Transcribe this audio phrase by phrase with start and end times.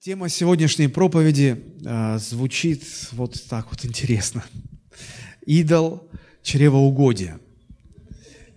[0.00, 4.44] Тема сегодняшней проповеди э, звучит вот так вот интересно.
[5.44, 6.08] Идол
[6.44, 7.40] чревоугодия.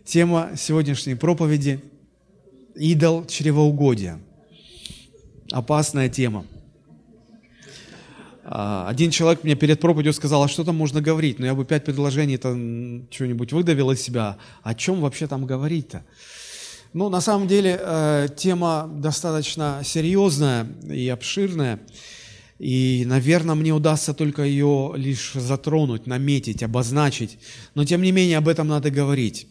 [0.05, 1.83] Тема сегодняшней проповеди–
[2.75, 4.19] идол чревоугодия.
[5.51, 6.46] Опасная тема.
[8.44, 11.39] Э, один человек мне перед проповедью сказал, а что там можно говорить?
[11.39, 12.49] Ну, я бы пять предложений-то
[13.10, 14.37] что-нибудь выдавил из себя.
[14.62, 16.05] О чем вообще там говорить-то?
[16.94, 21.80] Ну, на самом деле, э, тема достаточно серьезная и обширная.
[22.59, 27.38] И, наверное, мне удастся только ее лишь затронуть, наметить, обозначить.
[27.76, 29.48] Но, тем не менее, об этом надо говорить.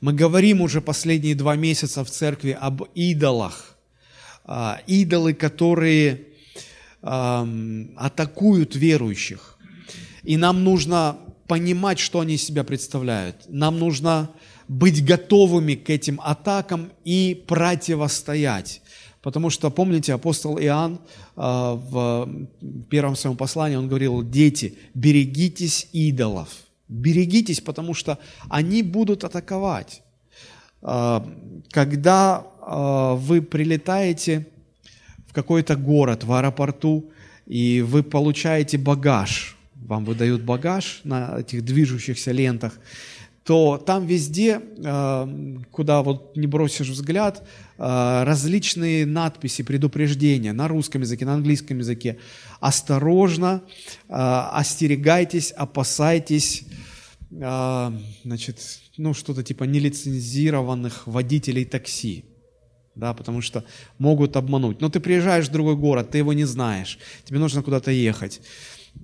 [0.00, 3.76] Мы говорим уже последние два месяца в церкви об идолах.
[4.44, 6.26] Э, идолы, которые
[7.02, 9.56] атакуют верующих.
[10.22, 11.16] И нам нужно
[11.46, 13.36] понимать, что они из себя представляют.
[13.48, 14.28] Нам нужно
[14.70, 18.82] быть готовыми к этим атакам и противостоять.
[19.20, 21.00] Потому что, помните, апостол Иоанн
[21.36, 22.28] э, в
[22.88, 26.48] первом своем послании, он говорил, дети, берегитесь идолов.
[26.86, 30.02] Берегитесь, потому что они будут атаковать.
[30.82, 31.20] Э,
[31.72, 34.46] когда э, вы прилетаете
[35.26, 37.10] в какой-то город, в аэропорту,
[37.44, 42.78] и вы получаете багаж, вам выдают багаж на этих движущихся лентах,
[43.44, 47.42] то там везде, э, куда вот не бросишь взгляд,
[47.78, 52.18] э, различные надписи, предупреждения на русском языке, на английском языке.
[52.60, 53.62] Осторожно,
[54.08, 56.64] э, остерегайтесь, опасайтесь,
[57.30, 58.58] значит,
[58.96, 62.24] ну, что-то типа нелицензированных водителей такси.
[62.96, 63.64] Да, потому что
[63.98, 64.80] могут обмануть.
[64.80, 68.40] Но ты приезжаешь в другой город, ты его не знаешь, тебе нужно куда-то ехать.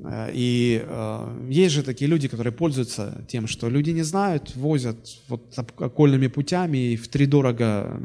[0.05, 4.97] Э, и э, есть же такие люди, которые пользуются тем, что люди не знают, возят
[5.29, 8.01] вот окольными путями и в три дорого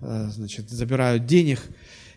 [0.00, 1.60] э, значит, забирают денег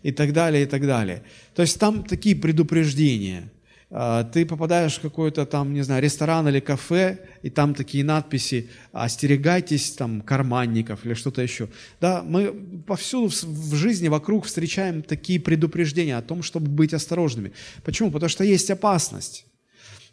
[0.02, 1.22] и так далее, и так далее.
[1.54, 3.50] То есть там такие предупреждения–
[3.88, 9.92] ты попадаешь в какой-то там, не знаю, ресторан или кафе, и там такие надписи «Остерегайтесь
[9.92, 11.68] там карманников» или что-то еще.
[12.00, 12.52] Да, мы
[12.86, 17.52] повсюду в жизни вокруг встречаем такие предупреждения о том, чтобы быть осторожными.
[17.84, 18.10] Почему?
[18.10, 19.46] Потому что есть опасность.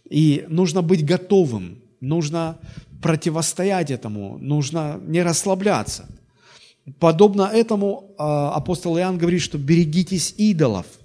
[0.08, 2.60] И нужно быть готовым, нужно
[3.02, 6.08] противостоять этому, нужно не расслабляться.
[7.00, 10.86] Подобно этому а, апостол Иоанн говорит, что берегитесь идолов–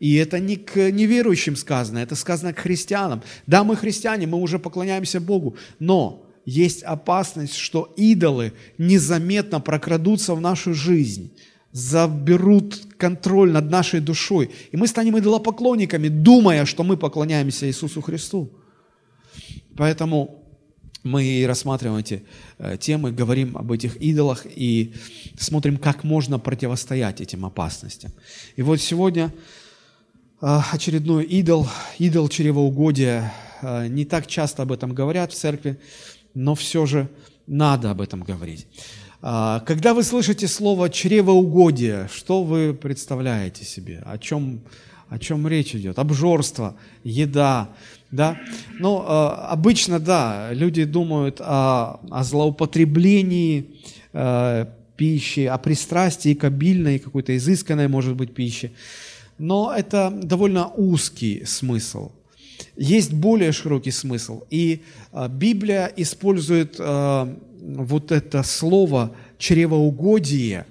[0.00, 3.22] и это не к неверующим сказано, это сказано к христианам.
[3.46, 10.40] Да, мы христиане, мы уже поклоняемся Богу, но есть опасность, что идолы незаметно прокрадутся в
[10.40, 11.32] нашу жизнь,
[11.72, 14.50] заберут контроль над нашей душой.
[14.72, 18.50] И мы станем идолопоклонниками, думая, что мы поклоняемся Иисусу Христу.
[19.76, 20.42] Поэтому
[21.02, 22.22] мы и рассматриваем эти
[22.58, 24.94] э, темы, говорим об этих идолах и
[25.38, 28.12] смотрим, как можно противостоять этим опасностям.
[28.56, 29.32] И вот сегодня
[30.40, 31.66] очередной идол,
[31.98, 33.32] идол чревоугодия.
[33.60, 35.78] А, не так часто об этом говорят в церкви,
[36.34, 37.08] но все же
[37.46, 38.66] надо об этом говорить.
[39.20, 44.00] А, когда вы слышите слово чревоугодие, что вы представляете себе?
[44.06, 44.60] О чем,
[45.08, 45.98] о чем речь идет?
[45.98, 47.70] Обжорство, еда,
[48.12, 48.38] да?
[48.78, 53.66] Ну, обычно, да, люди думают о, о злоупотреблении
[54.96, 58.70] пищи, о пристрастии к обильной, какой-то изысканной, может быть, пище
[59.38, 62.12] но это довольно узкий смысл.
[62.76, 64.44] Есть более широкий смысл.
[64.50, 64.82] И
[65.12, 67.28] а, Библия использует а,
[67.60, 70.66] вот это слово чревоугодие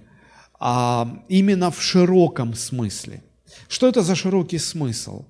[0.59, 3.23] а, именно в широком смысле.
[3.67, 5.25] Что это за широкий смысл?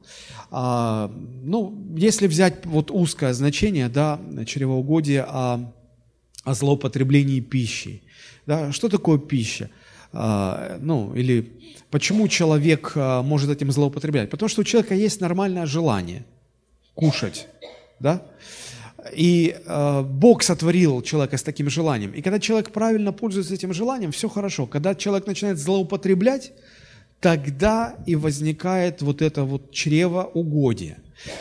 [0.52, 5.74] Ну, если взять вот узкое значение, да, чревоугодие о,
[6.44, 8.04] о злоупотреблении пищей.
[8.46, 9.70] Да, что такое пища?
[10.14, 11.52] А, ну, или
[11.90, 14.30] почему человек а, может этим злоупотреблять?
[14.30, 16.26] Потому что у человека есть нормальное желание
[16.96, 17.48] кушать,
[18.00, 18.24] да?
[19.14, 22.12] И э, Бог сотворил человека с таким желанием.
[22.12, 24.66] И когда человек правильно пользуется этим желанием, все хорошо.
[24.66, 26.52] Когда человек начинает злоупотреблять,
[27.20, 30.98] тогда и возникает вот это вот чревоугодие.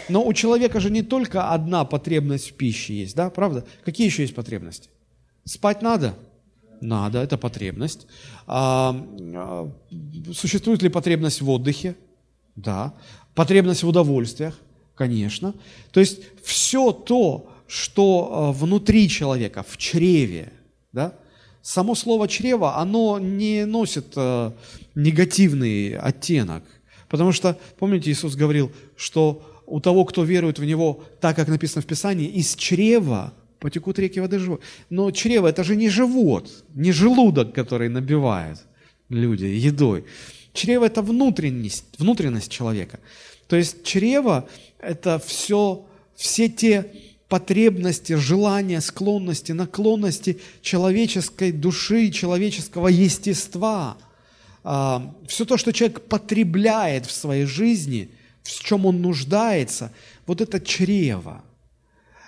[0.09, 3.65] Но у человека же не только одна потребность в пище есть, да, правда?
[3.85, 4.89] Какие еще есть потребности?
[5.45, 6.15] Спать надо?
[6.81, 8.07] Надо, это потребность.
[8.47, 8.97] А,
[9.35, 9.71] а,
[10.33, 11.97] существует ли потребность в отдыхе?
[12.55, 12.95] Да.
[13.35, 14.59] Потребность в удовольствиях?
[14.95, 15.55] Конечно.
[15.93, 20.53] То есть все то, что а, внутри человека, в чреве,
[20.93, 21.15] да,
[21.63, 24.55] само слово чрево, оно не носит а,
[24.95, 26.65] негативный оттенок.
[27.09, 31.83] Потому что, помните, Иисус говорил, что у того, кто верует в Него, так как написано
[31.83, 34.59] в Писании, из чрева потекут реки воды живой.
[34.91, 38.59] Но чрево– это же не живот, не желудок, который набивает
[39.09, 40.05] люди едой.
[40.53, 43.01] Чрево– это внутренность, внутренность человека.
[43.47, 44.49] То есть чрево–
[44.79, 46.91] это все, все те
[47.29, 53.97] потребности, желания, склонности, наклонности человеческой души, человеческого естества.
[54.63, 58.11] А, все то, что человек потребляет в своей жизни,
[58.43, 59.93] в чем он нуждается,
[60.27, 61.43] вот это чрево.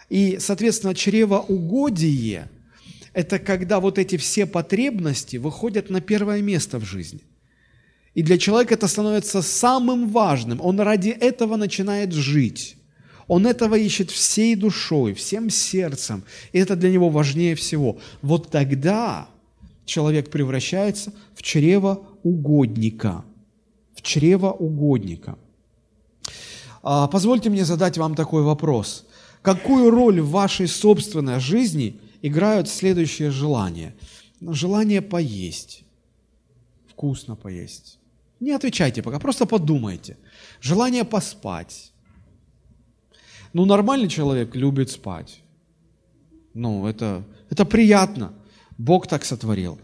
[0.08, 2.50] И, соответственно, чревоугодие–
[3.12, 7.20] это когда вот эти все потребности выходят на первое место в жизни.
[8.14, 10.60] И для человека это становится самым важным.
[10.60, 12.76] Он ради этого начинает жить.
[13.28, 16.24] Он этого ищет всей душой, всем сердцем.
[16.52, 17.98] И это для него важнее всего.
[18.22, 19.28] Вот тогда
[19.84, 23.24] человек превращается в чрево угодника.
[23.94, 25.36] В чрево угодника.
[26.82, 29.06] А, позвольте мне задать вам такой вопрос.
[29.42, 33.94] Какую роль в вашей собственной жизни играют следующие желания?
[34.40, 35.84] Желание поесть,
[36.88, 37.98] вкусно поесть.
[38.40, 40.16] Не отвечайте пока, просто подумайте.
[40.60, 41.92] Желание поспать,
[43.52, 45.40] ну, нормальный человек любит спать.
[46.54, 48.32] Ну, это, это приятно.
[48.76, 49.78] Бог так сотворил.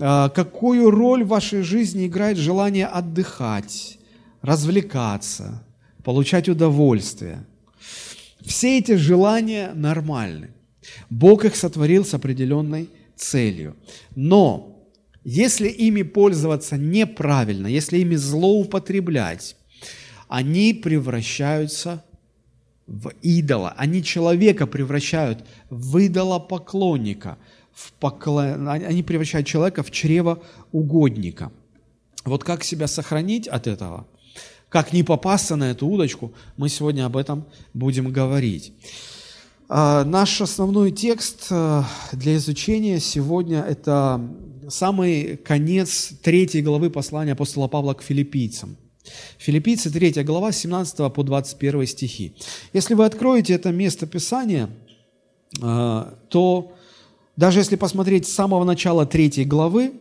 [0.00, 3.98] А, какую роль в вашей жизни играет желание отдыхать,
[4.42, 5.64] развлекаться,
[6.04, 7.44] получать удовольствие?
[8.48, 10.48] Все эти желания нормальны.
[11.10, 13.76] Бог их сотворил с определенной целью.
[14.16, 14.88] Но
[15.22, 19.54] если ими пользоваться неправильно, если ими злоупотреблять,
[20.28, 22.02] они превращаются
[22.86, 23.74] в идола.
[23.76, 27.36] Они человека превращают в идолопоклонника.
[27.74, 28.66] В поклон...
[28.66, 30.42] Они превращают человека в чрево
[30.72, 31.52] угодника.
[32.24, 34.06] Вот как себя сохранить от этого?
[34.68, 36.32] Как не попасться на эту удочку?
[36.56, 37.44] Мы сегодня об этом
[37.74, 38.72] будем говорить.
[39.68, 41.82] А, наш основной текст э,
[42.12, 44.20] для изучения сегодня– это
[44.68, 48.76] самый конец третьей главы послания апостола Павла к филиппийцам–
[49.38, 52.34] Филиппийцы 3 глава, 17 по 21 стихи.
[52.72, 54.70] Если вы откроете это место Писания,
[55.60, 56.72] э, то
[57.36, 59.92] даже если посмотреть с самого начала третьей главы,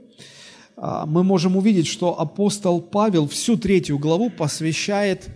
[0.77, 5.27] мы можем увидеть, что апостол Павел всю третью главу посвящает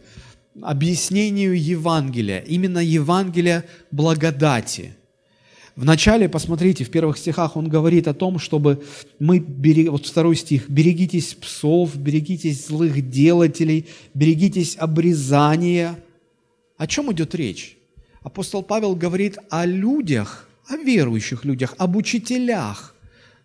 [0.62, 4.94] объяснению Евангелия, именно Евангелия благодати–
[5.76, 8.84] Вначале, посмотрите, в первых стихах он говорит о том, чтобы
[9.20, 9.90] мы, берег...
[9.92, 15.98] вот второй стих, «берегитесь псов, берегитесь злых делателей, берегитесь обрезания».
[16.78, 17.78] О чем идет речь?
[18.22, 22.96] Апостол Павел говорит о людях, о верующих людях, об учителях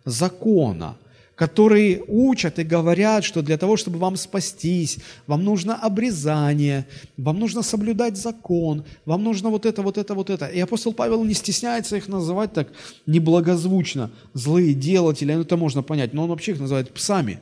[0.05, 0.97] закона–
[1.37, 4.97] которые учат и говорят, что для того, чтобы вам спастись,
[5.27, 10.47] вам нужно обрезание, вам нужно соблюдать закон, вам нужно вот это, вот это, вот это.
[10.47, 12.69] И апостол Павел не стесняется их называть так
[13.05, 17.39] неблагозвучно, злые делатели, ну это можно понять, но он вообще их называет псами.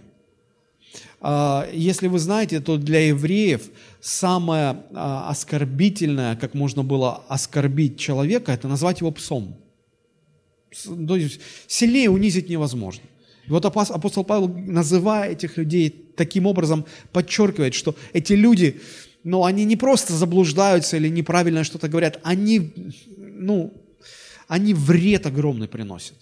[1.22, 3.70] А, если вы знаете, то для евреев
[4.02, 9.56] самое а, оскорбительное, как можно было оскорбить человека, это назвать его псом.
[11.08, 13.04] То есть сильнее унизить невозможно.
[13.48, 18.82] И вот апостол Павел, называя этих людей таким образом, подчеркивает, что эти люди,
[19.24, 22.74] ну, они не просто заблуждаются или неправильно что-то говорят, они,
[23.18, 23.74] ну,
[24.48, 26.18] они вред огромный приносят.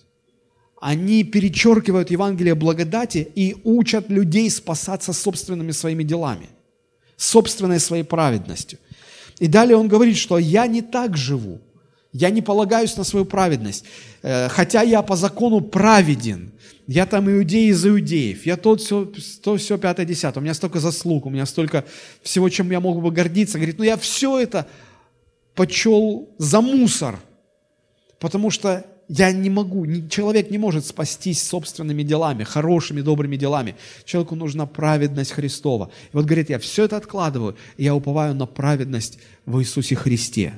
[0.81, 6.49] Они перечеркивают Евангелие благодати и учат людей спасаться собственными своими делами,
[7.15, 8.79] собственной своей праведностью.
[9.39, 11.61] И далее он говорит, что я не так живу,
[12.11, 13.85] я не полагаюсь на свою праведность,
[14.21, 16.51] э, хотя я по закону праведен,
[16.87, 19.11] я там иудей из иудеев, я тот все,
[19.41, 21.85] то все пятое, десятое, у меня столько заслуг, у меня столько
[22.21, 23.57] всего, чем я мог бы гордиться.
[23.57, 24.67] Говорит, ну я все это
[25.55, 27.19] почел за мусор,
[28.19, 33.75] потому что я не могу, человек не может спастись собственными делами, хорошими, добрыми делами.
[34.05, 35.91] Человеку нужна праведность Христова.
[36.11, 40.53] И вот говорит, я все это откладываю, и я уповаю на праведность в Иисусе Христе.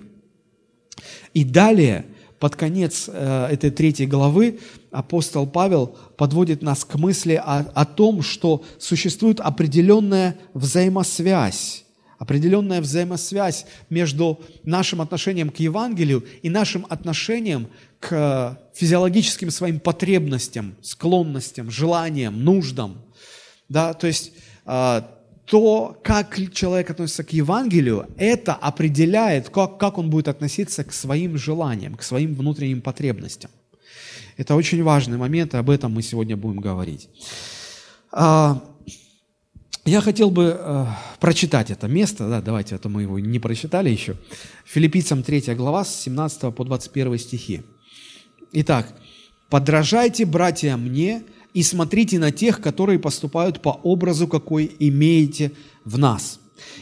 [1.33, 2.05] И далее
[2.39, 4.59] под конец э, этой третьей главы
[4.95, 11.85] апостол Павел подводит нас к мысли о, о том, что существует определенная взаимосвязь,
[12.17, 17.67] определенная взаимосвязь между нашим отношением к Евангелию и нашим отношением
[17.99, 23.01] к физиологическим своим потребностям, склонностям, желаниям, нуждам.
[23.67, 24.31] Да, то есть
[24.65, 25.01] э,
[25.45, 31.37] то, как человек относится к Евангелию, это определяет, как, как он будет относиться к своим
[31.37, 33.51] желаниям, к своим внутренним потребностям.
[34.37, 37.09] Это очень важный момент, и об этом мы сегодня будем говорить.
[38.11, 38.61] А,
[39.85, 40.85] я хотел бы э,
[41.19, 44.15] прочитать это место, да, давайте, а мы его не прочитали еще.
[44.65, 47.61] Филиппийцам 3 глава с 17 по 21 стихи.
[48.51, 48.93] Итак,
[49.49, 51.23] «Подражайте, братья, мне,
[51.53, 55.51] и смотрите на тех, которые поступают по образу, какой имеете
[55.85, 56.39] в нас.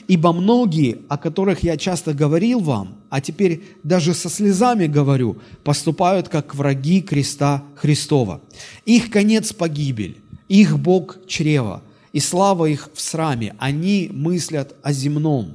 [0.07, 6.29] Ибо многие, о которых я часто говорил вам, а теперь даже со слезами говорю, поступают
[6.29, 8.41] как враги креста Христова.
[8.85, 10.17] Их конец– погибель,
[10.47, 13.53] их Бог– чрево, и слава их в сраме.
[13.59, 15.53] Они мыслят о земном.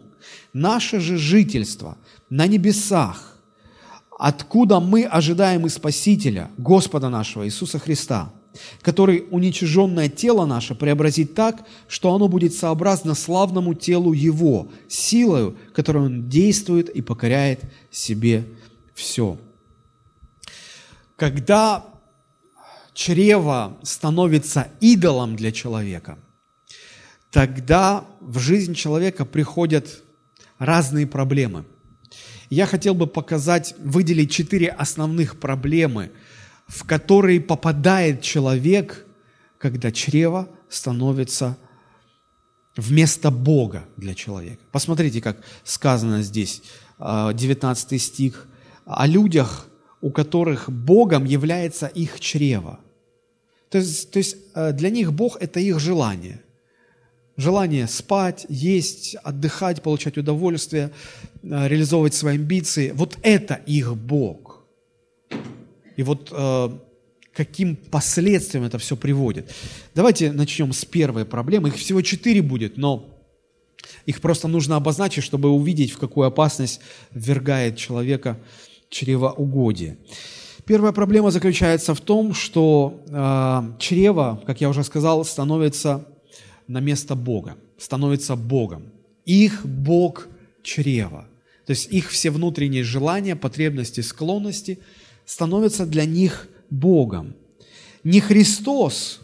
[0.53, 1.97] Наше же жительство
[2.31, 3.37] на небесах,
[4.21, 8.31] откуда мы ожидаем и Спасителя, Господа нашего Иисуса Христа–
[8.83, 16.05] который уничиженное тело наше преобразит так, что оно будет сообразно славному телу Его, силою, которой
[16.05, 18.45] Он действует и покоряет себе
[18.95, 19.38] все.
[21.17, 21.85] Когда
[22.95, 26.19] чрево становится идолом для человека,
[27.31, 30.02] тогда в жизнь человека приходят
[30.59, 31.64] разные проблемы.
[32.50, 36.11] Я хотел бы показать, выделить четыре основных проблемы–
[36.68, 39.06] в который попадает человек,
[39.58, 41.56] когда чрево становится
[42.76, 44.62] вместо Бога для человека.
[44.70, 46.62] Посмотрите, как сказано здесь,
[46.98, 48.46] 19 а, стих,
[48.84, 49.68] о людях,
[50.00, 52.78] у которых Богом является их чрево.
[53.70, 56.40] То есть, то есть а, для них Бог– это их желание.
[57.37, 60.90] Желание спать, есть, отдыхать, получать удовольствие,
[61.42, 62.92] а, реализовывать свои амбиции.
[62.94, 64.48] Вот это их Бог.
[65.99, 66.71] И вот э,
[67.33, 69.52] каким последствиям это все приводит.
[69.97, 71.71] Давайте начнем с первой проблемы.
[71.71, 73.19] Их всего четыре будет, но
[74.07, 78.38] их просто нужно обозначить, чтобы увидеть, в какую опасность ввергает человека
[78.90, 79.99] чревоугодие.
[80.67, 86.07] Первая проблема заключается в том, что э, чрево, как я уже сказал, становится
[86.69, 88.93] на место Бога, становится Богом.
[89.25, 90.28] Их Бог
[90.62, 91.26] чрево.
[91.67, 94.78] То есть их все внутренние желания, потребности, склонности–
[95.28, 97.35] становится для них Богом.
[98.02, 99.20] Не Христос,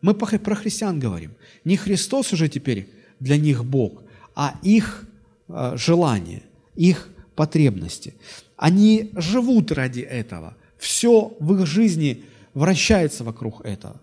[0.00, 1.32] мы про христиан говорим,
[1.64, 2.88] не Христос уже теперь
[3.18, 4.04] для них Бог,
[4.36, 5.08] а их
[5.48, 6.44] э, желания,
[6.76, 8.14] их потребности.
[8.56, 10.56] Они живут ради этого.
[10.78, 12.22] Все в их жизни
[12.54, 14.00] вращается вокруг этого.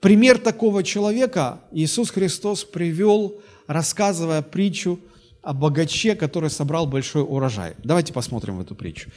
[0.00, 5.00] Пример такого человека Иисус Христос привел, рассказывая притчу
[5.44, 7.74] о богаче, который собрал большой урожай.
[7.84, 9.10] Давайте посмотрим в эту притчу.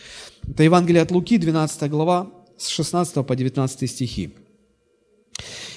[0.48, 4.36] Это Евангелие от Луки, 12 глава, с 16 по 19 стихи.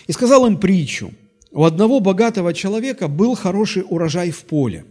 [0.07, 1.13] «И сказал им притчу,
[1.53, 4.85] у одного богатого человека был хороший урожай в поле,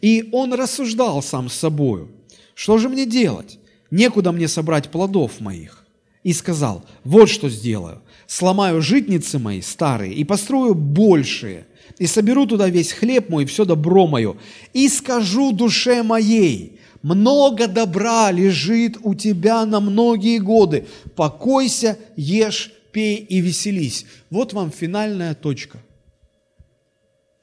[0.00, 2.10] и он рассуждал сам с собою,
[2.54, 3.60] что же мне делать?
[3.92, 5.86] Некуда мне собрать плодов моих.
[6.24, 12.68] И сказал, вот что сделаю, сломаю житницы мои старые и построю большие, и соберу туда
[12.68, 14.36] весь хлеб мой, все добро мое,
[14.72, 23.16] и скажу душе моей, много добра лежит у тебя на многие годы, покойся, ешь, пей
[23.16, 24.06] и веселись.
[24.30, 25.78] Вот вам финальная точка.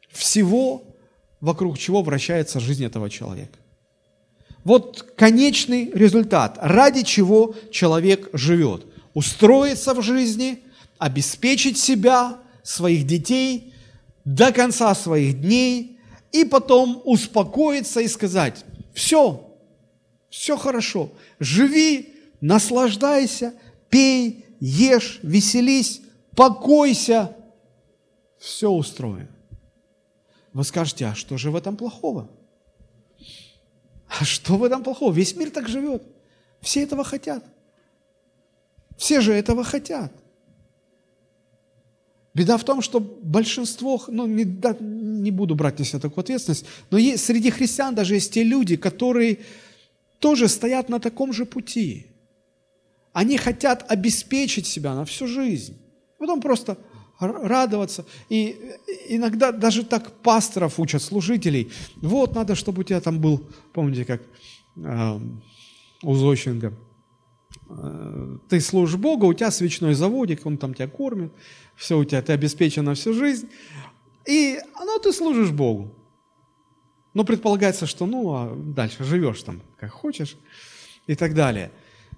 [0.09, 0.83] Всего,
[1.41, 3.57] вокруг чего вращается жизнь этого человека.
[4.63, 8.85] Вот конечный результат, ради чего человек живет.
[9.13, 10.59] Устроиться в жизни,
[10.97, 13.71] обеспечить себя, своих детей–
[14.25, 16.00] до конца своих дней
[16.32, 19.55] и потом успокоиться и сказать, все,
[20.29, 23.53] все хорошо, живи, наслаждайся,
[23.89, 26.01] пей, ешь, веселись,
[26.36, 27.36] покойся,
[28.39, 29.29] все устроено.
[30.53, 32.29] Вы скажете, а что же в этом плохого?
[34.08, 35.12] А что в этом плохого?
[35.12, 36.03] Весь мир так живет.
[36.62, 37.44] Все этого хотят.
[38.98, 40.12] Все же этого хотят.
[42.35, 46.65] Беда в том, что большинство, ну не, да, не буду брать на себя такую ответственность,
[46.91, 49.39] но есть, среди христиан даже есть те люди, которые
[50.19, 52.07] тоже стоят на таком же пути.
[53.13, 55.77] Они хотят обеспечить себя на всю жизнь.
[56.19, 56.77] Потом просто
[57.19, 58.05] радоваться.
[58.27, 58.57] И
[59.07, 61.71] иногда даже так пасторов учат, служителей.
[62.01, 64.21] Вот, надо, чтобы у тебя там был, помните, как
[64.75, 65.19] э,
[66.03, 66.73] у Зощенко,
[68.50, 71.31] ты служишь Богу, у тебя свечной заводик, он там тебя кормит,
[71.75, 73.50] все у тебя, ты обеспечен на всю жизнь,
[74.25, 75.91] и ну, ты служишь Богу.
[77.13, 80.38] Но предполагается, что ну, а дальше живешь там, как хочешь,
[81.07, 81.72] и так далее.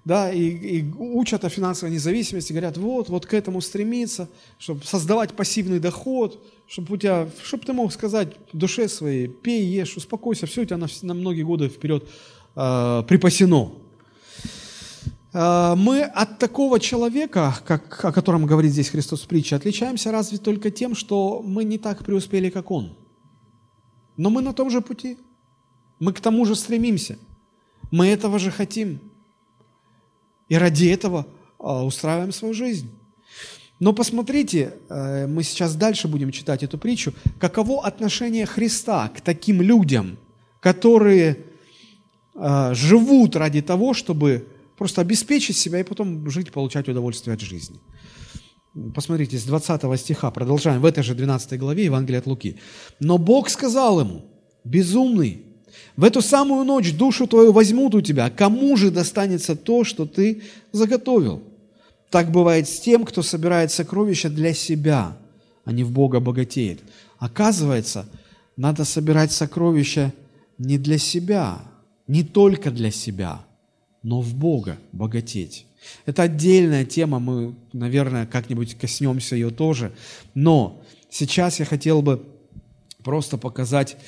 [0.04, 4.28] Да, и, и учат о финансовой независимости, говорят, вот, вот к этому стремиться,
[4.58, 9.96] чтобы создавать пассивный доход, чтобы у тебя, чтобы ты мог сказать душе своей, пей, ешь,
[9.96, 12.08] успокойся, все у тебя на, на многие годы вперед
[12.56, 13.72] э, припасено.
[15.32, 20.38] Э, мы от такого человека, как, о котором говорит здесь Христос в притче, отличаемся разве
[20.38, 22.96] только тем, что мы не так преуспели, как Он.
[24.16, 25.18] Но мы на том же пути.
[26.00, 27.18] Мы к тому же стремимся.
[27.90, 29.00] Мы этого же хотим.
[30.48, 31.26] И ради этого
[31.58, 32.90] э, устраиваем свою жизнь.
[33.80, 39.62] Но посмотрите, э, мы сейчас дальше будем читать эту притчу, каково отношение Христа к таким
[39.62, 40.18] людям,
[40.60, 41.44] которые
[42.34, 47.78] э, живут ради того, чтобы просто обеспечить себя и потом жить, получать удовольствие от жизни.
[48.94, 52.56] Посмотрите, с 20 стиха, продолжаем, в этой же 12 главе Евангелия от Луки.
[53.00, 54.24] «Но Бог сказал ему,
[54.64, 55.42] безумный,
[55.96, 60.42] в эту самую ночь душу твою возьмут у тебя, кому же достанется то, что ты
[60.72, 61.42] заготовил?»
[62.10, 65.18] Так бывает с тем, кто собирает сокровища для себя,
[65.64, 66.80] а не в Бога богатеет.
[67.18, 68.08] Оказывается,
[68.56, 70.12] надо собирать сокровища
[70.56, 71.58] не для себя,
[72.06, 73.44] не только для себя,
[74.08, 75.66] но в Бога богатеть.
[76.06, 79.92] Это отдельная тема, мы, наверное, как-нибудь коснемся ее тоже.
[80.32, 82.24] Но сейчас я хотел бы
[83.04, 83.98] просто показать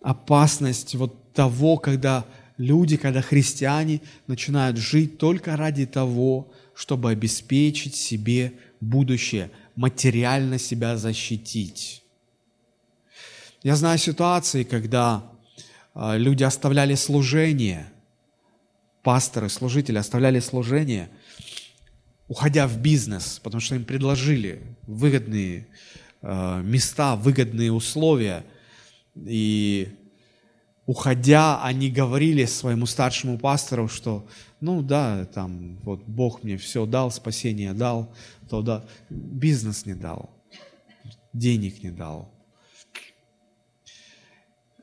[0.00, 2.24] опасность вот того, когда
[2.56, 12.02] люди, когда христиане начинают жить только ради того, чтобы обеспечить себе будущее, материально себя защитить.
[13.62, 15.30] Я знаю ситуации, когда
[15.92, 17.92] а, люди оставляли служение,
[19.02, 21.08] пасторы, служители оставляли служение,
[22.28, 25.66] уходя в бизнес, потому что им предложили выгодные
[26.22, 28.44] а, места, выгодные условия.
[29.16, 29.88] И
[30.86, 34.26] уходя, они говорили своему старшему пастору, что
[34.60, 38.12] ну да, там вот Бог мне все дал, спасение дал,
[38.48, 40.30] то да, бизнес не дал,
[41.32, 42.30] денег не дал.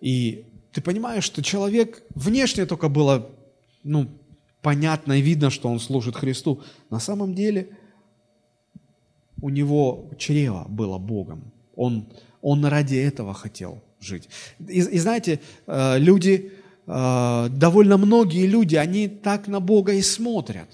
[0.01, 3.29] И ты понимаешь, что человек, внешне только было,
[3.87, 4.07] ну,
[4.61, 6.61] понятно и видно, что он служит Христу.
[6.89, 7.69] На самом деле
[9.41, 11.51] у него чрево было Богом.
[11.75, 12.07] Он,
[12.41, 14.29] он ради этого хотел жить.
[14.59, 16.51] И, и знаете, э, люди,
[16.87, 20.69] Э, довольно многие люди, они так на Бога и смотрят,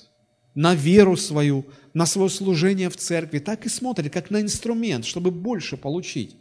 [0.54, 5.32] на веру свою, на свое служение в церкви, так и смотрят, как на инструмент, чтобы
[5.32, 6.38] больше получить.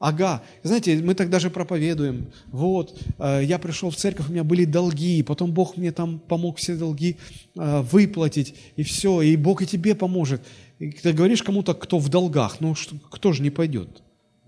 [0.00, 4.64] Ага, знаете, мы так даже проповедуем, вот, э, я пришел в церковь, у меня были
[4.64, 7.18] долги, потом Бог мне там помог все долги
[7.54, 10.40] э, выплатить, и все, и Бог и тебе поможет.
[10.78, 14.02] И ты говоришь кому-то, кто в долгах, ну что, кто же не пойдет?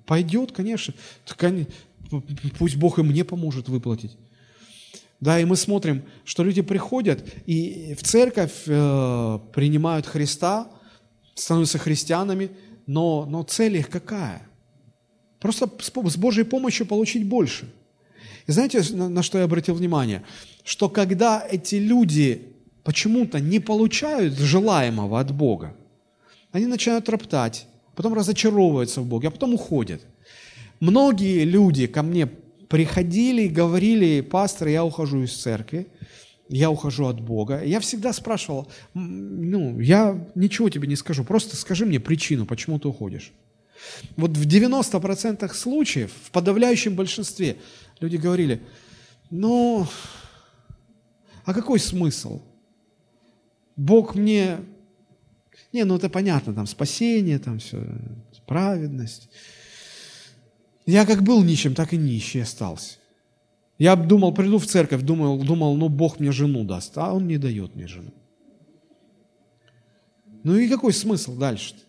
[0.06, 0.94] Пойдет, конечно.
[2.58, 4.16] Пусть Бог и мне поможет выплатить.
[5.20, 10.68] Да, и мы смотрим, что люди приходят и в церковь э, принимают Христа,
[11.34, 12.48] становятся христианами,
[12.86, 14.48] но, но цель их какая?
[15.42, 17.68] Просто с, Божьей помощью получить больше.
[18.46, 20.22] И знаете, на, на что я обратил внимание?
[20.64, 22.42] Что когда эти люди
[22.84, 25.74] почему-то не получают желаемого от Бога,
[26.52, 30.02] они начинают роптать, потом разочаровываются в Боге, а потом уходят.
[30.78, 32.26] Многие люди ко мне
[32.68, 35.88] приходили и говорили, пастор, я ухожу из церкви,
[36.48, 37.64] я ухожу от Бога.
[37.64, 42.86] Я всегда спрашивал, ну, я ничего тебе не скажу, просто скажи мне причину, почему ты
[42.86, 43.32] уходишь.
[44.16, 47.56] Вот в 90% случаев, в подавляющем большинстве,
[48.00, 48.62] люди говорили,
[49.30, 49.86] ну,
[51.44, 52.42] а какой смысл?
[53.76, 54.58] Бог мне...
[55.72, 57.82] Не, ну это понятно, там спасение, там все,
[58.46, 59.30] праведность.
[60.84, 62.98] Я как был нищим, так и нищий остался.
[63.78, 67.38] Я думал, приду в церковь, думал, думал, ну Бог мне жену даст, а Он не
[67.38, 68.12] дает мне жену.
[70.44, 71.74] Ну и какой смысл дальше?
[71.74, 71.80] -то?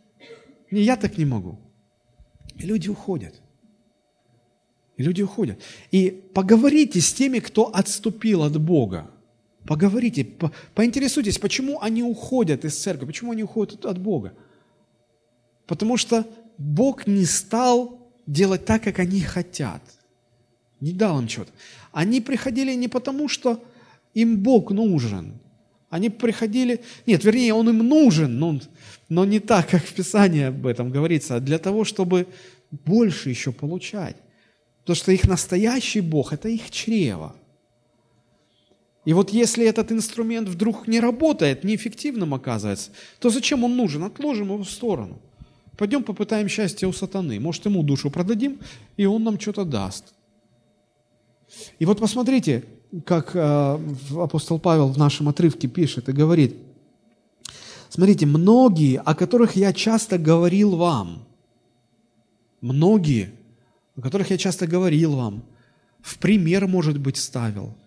[0.72, 1.60] Не, я так не могу.
[2.58, 3.42] И люди уходят.
[4.98, 5.60] И люди уходят.
[5.92, 9.10] И поговорите с теми, кто отступил от Бога.
[9.66, 14.34] Поговорите, по, поинтересуйтесь, почему они уходят из церкви, почему они уходят от Бога.
[15.66, 19.82] Потому что Бог не стал делать так, как они хотят.
[20.80, 21.52] Не дал им чего-то.
[21.92, 23.64] Они приходили не потому, что
[24.14, 25.40] им Бог нужен.
[25.90, 26.82] Они приходили...
[27.06, 28.60] Нет, вернее, Он им нужен, но,
[29.14, 32.28] но не так, как в Писании об этом говорится, а для того, чтобы
[32.72, 34.16] больше еще получать.
[34.82, 37.36] Потому что их настоящий Бог– это их чрево.
[39.06, 44.04] И вот если этот инструмент вдруг не работает, неэффективным оказывается, то зачем он нужен?
[44.04, 45.22] Отложим его в сторону–
[45.78, 47.40] Пойдем попытаем счастье у сатаны.
[47.40, 48.60] Может, ему душу продадим,
[48.96, 50.14] и он нам что-то даст.
[51.80, 52.64] И вот посмотрите,
[53.06, 53.80] как э,
[54.18, 56.56] апостол Павел в нашем отрывке пишет и говорит,
[57.94, 61.28] смотрите, многие, о которых я часто говорил вам,
[62.62, 63.34] многие,
[63.96, 65.44] о которых я часто говорил вам,
[66.02, 67.78] в пример, может быть, ставил,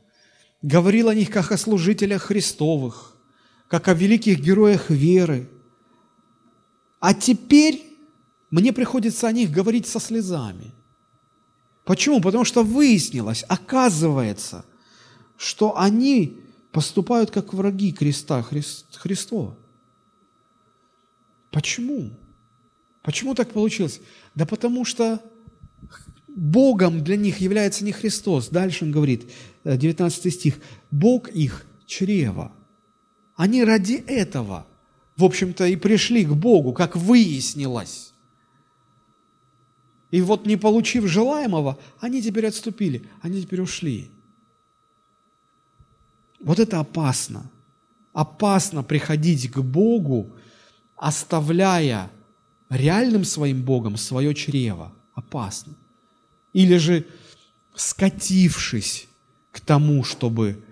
[0.63, 3.17] говорил о них как о служителях Христовых,
[3.69, 5.49] как о великих героях веры–
[7.01, 7.85] а теперь
[8.51, 10.73] мне приходится о них говорить со слезами.
[11.85, 12.21] Почему?
[12.21, 14.65] Потому что выяснилось, оказывается,
[15.37, 16.37] что они
[16.73, 19.57] поступают как враги креста Христова.
[21.51, 22.11] Почему?
[23.03, 24.01] Почему так получилось?
[24.35, 25.23] Да потому что
[26.29, 28.49] Богом для них является не Христос.
[28.49, 29.31] Дальше он говорит,
[29.65, 30.59] 19 стих,
[30.91, 32.53] Бог их чрево.
[33.37, 34.67] Они ради этого,
[35.17, 38.13] в общем-то, и пришли к Богу, как выяснилось.
[40.11, 44.11] И вот не получив желаемого, они теперь отступили, они теперь ушли.
[46.41, 47.51] Вот это опасно.
[48.13, 50.31] Опасно приходить к Богу,
[50.97, 52.11] оставляя
[52.69, 54.93] реальным своим Богом свое чрево.
[55.15, 55.75] Опасно.
[56.53, 57.05] Или же
[57.75, 59.07] скатившись
[59.53, 60.63] к тому, чтобы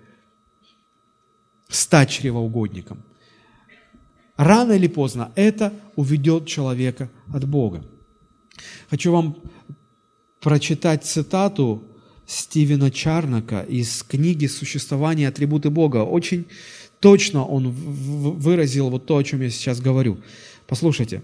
[1.69, 3.03] стать чревоугодником.
[4.37, 7.83] Рано или поздно это уведет человека от Бога.
[8.89, 9.37] Хочу вам
[10.41, 11.83] прочитать цитату
[12.27, 16.03] Стивена Чарнака из книги «Существование атрибуты Бога».
[16.03, 16.45] Очень
[17.05, 20.17] точно он выразил вот то, о чем я сейчас говорю.
[20.65, 21.21] Послушайте,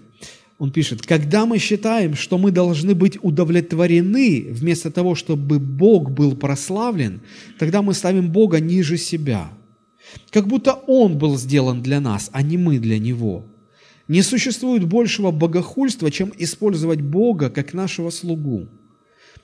[0.58, 6.36] он пишет, когда мы считаем, что мы должны быть удовлетворены вместо того, чтобы Бог был
[6.36, 7.20] прославлен,
[7.58, 9.50] тогда мы ставим Бога ниже себя.
[10.30, 13.44] Как будто Он был сделан для нас, а не мы для Него.
[14.06, 18.68] Не существует большего богохульства, чем использовать Бога как нашего слугу.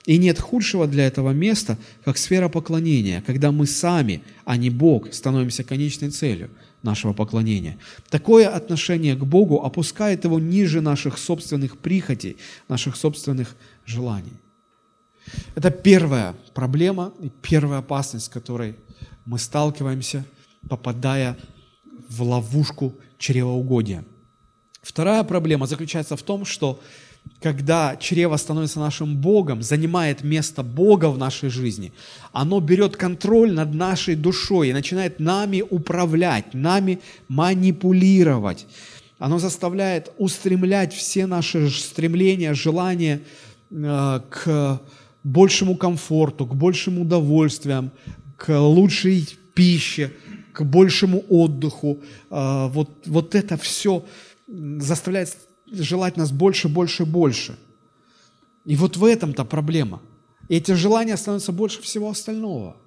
[0.05, 5.13] И нет худшего для этого места, как сфера поклонения, когда мы сами, а не Бог,
[5.13, 6.49] становимся конечной целью
[6.81, 7.77] нашего поклонения.
[8.09, 12.37] Такое отношение к Богу опускает его ниже наших собственных прихотей,
[12.69, 14.33] наших собственных желаний.
[15.55, 18.75] Это первая проблема и первая опасность, с которой
[19.25, 20.25] мы сталкиваемся,
[20.67, 21.37] попадая
[22.09, 24.03] в ловушку чревоугодия.
[24.81, 26.79] Вторая проблема заключается в том, что
[27.41, 31.93] когда чрево становится нашим Богом, занимает место Бога в нашей жизни,
[32.33, 36.99] оно берет контроль над нашей душой и начинает нами управлять, нами
[37.29, 38.67] манипулировать.
[39.19, 43.21] Оно заставляет устремлять все наши стремления, желания
[43.71, 44.81] э, к
[45.23, 47.91] большему комфорту, к большим удовольствиям,
[48.37, 50.11] к лучшей пище,
[50.53, 51.99] к большему отдыху.
[52.29, 54.05] Э, вот, вот это все
[54.47, 55.37] заставляет
[55.71, 57.57] желать нас больше, больше, больше.
[58.65, 60.01] И вот в этом-то проблема.
[60.47, 62.77] И эти желания становятся больше всего остального.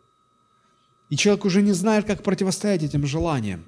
[1.09, 3.65] И человек уже не знает, как противостоять этим желаниям.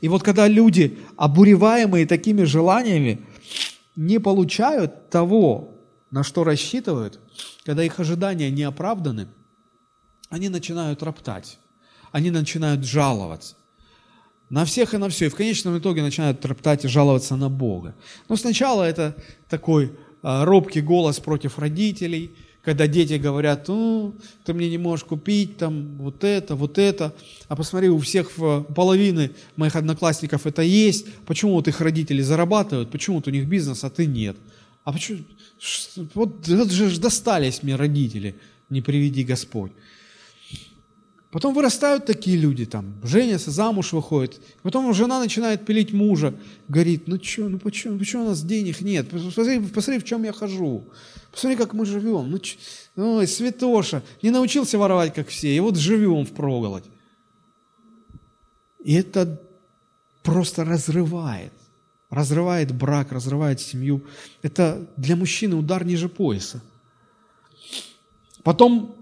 [0.00, 3.24] И вот когда люди, обуреваемые такими желаниями,
[3.96, 5.74] не получают того,
[6.10, 7.20] на что рассчитывают,
[7.64, 9.28] когда их ожидания не оправданы,
[10.28, 11.58] они начинают роптать,
[12.12, 13.56] они начинают жаловаться
[14.54, 15.26] на всех и на все.
[15.26, 17.92] И в конечном итоге начинают троптать и жаловаться на Бога.
[18.28, 19.16] Но сначала это
[19.48, 19.90] такой
[20.22, 22.30] а, робкий голос против родителей,
[22.62, 24.14] когда дети говорят, ну,
[24.44, 27.12] ты мне не можешь купить там вот это, вот это.
[27.48, 31.06] А посмотри, у всех в половины моих одноклассников это есть.
[31.26, 34.36] Почему вот их родители зарабатывают, почему вот у них бизнес, а ты нет?
[34.84, 35.18] А почему?
[36.14, 38.36] Вот, вот же достались мне родители,
[38.70, 39.72] не приведи Господь.
[41.34, 44.40] Потом вырастают такие люди, там, женятся, замуж выходят.
[44.62, 46.32] Потом жена начинает пилить мужа.
[46.68, 49.10] Говорит, ну что, ну почему, почему у нас денег нет?
[49.10, 50.84] Посмотри, посмотри, в чем я хожу.
[51.32, 52.30] Посмотри, как мы живем.
[52.30, 52.56] Ну, ч...
[52.94, 56.84] Ой, святоша, не научился воровать, как все, и вот живем в проголодь.
[58.84, 59.42] И это
[60.22, 61.52] просто разрывает.
[62.10, 64.04] Разрывает брак, разрывает семью.
[64.42, 66.62] Это для мужчины удар ниже пояса.
[68.44, 68.94] Потом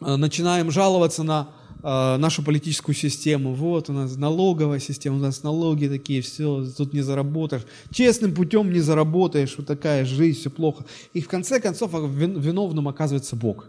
[0.00, 1.50] э, начинаем жаловаться на
[1.82, 3.54] э, нашу политическую систему.
[3.54, 7.62] Вот у нас налоговая система, у нас налоги такие, все, тут не заработаешь.
[7.90, 10.84] Честным путем не заработаешь, вот такая жизнь, все плохо.
[11.12, 13.66] И в конце концов виновным оказывается Бог.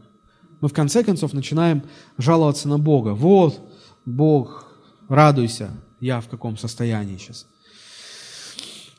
[0.61, 1.83] Мы в конце концов начинаем
[2.17, 3.09] жаловаться на Бога.
[3.09, 3.59] Вот,
[4.05, 4.73] Бог,
[5.07, 7.45] радуйся, я в каком состоянии сейчас.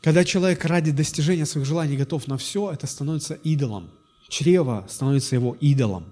[0.02, 3.90] Когда человек ради достижения своих желаний готов на все, это становится идолом.
[4.28, 6.04] Чрево становится его идолом.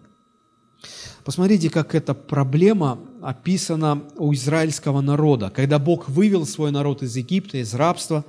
[1.29, 5.53] Посмотрите, как эта проблема описана у израильского народа.
[5.55, 8.25] Когда Бог вывел свой народ из Египта, из рабства,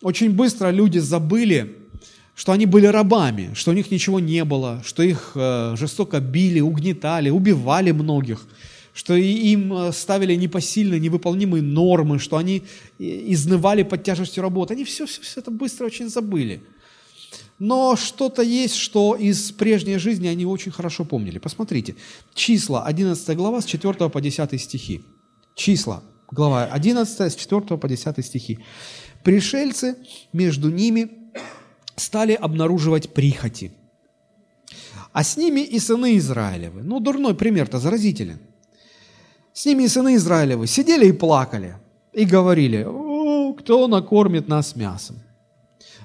[0.00, 1.76] очень быстро люди забыли,
[2.34, 6.60] что они были рабами, что у них ничего не было, что их э, жестоко били,
[6.60, 8.46] угнетали, убивали многих,
[8.94, 12.62] что им э, ставили непосильные, невыполнимые нормы, что они
[12.98, 14.72] э, изнывали под тяжестью работы.
[14.72, 16.62] Они все, все, все это быстро очень забыли–
[17.58, 21.38] но что-то есть, что из прежней жизни они очень хорошо помнили.
[21.38, 21.94] Посмотрите,
[22.34, 25.02] числа, 11 глава, с 4 по 10 стихи.
[25.54, 28.58] Числа, глава 11, с 4 по 10 стихи.
[29.22, 29.96] Пришельцы
[30.32, 31.10] между ними
[31.96, 33.72] стали обнаруживать прихоти.
[35.12, 36.82] А с ними и сыны Израилевы.
[36.82, 38.40] Ну, дурной пример-то заразителен.
[39.52, 41.76] С ними и сыны Израилевы сидели и плакали,
[42.12, 42.84] и говорили,
[43.58, 45.23] кто накормит нас мясом?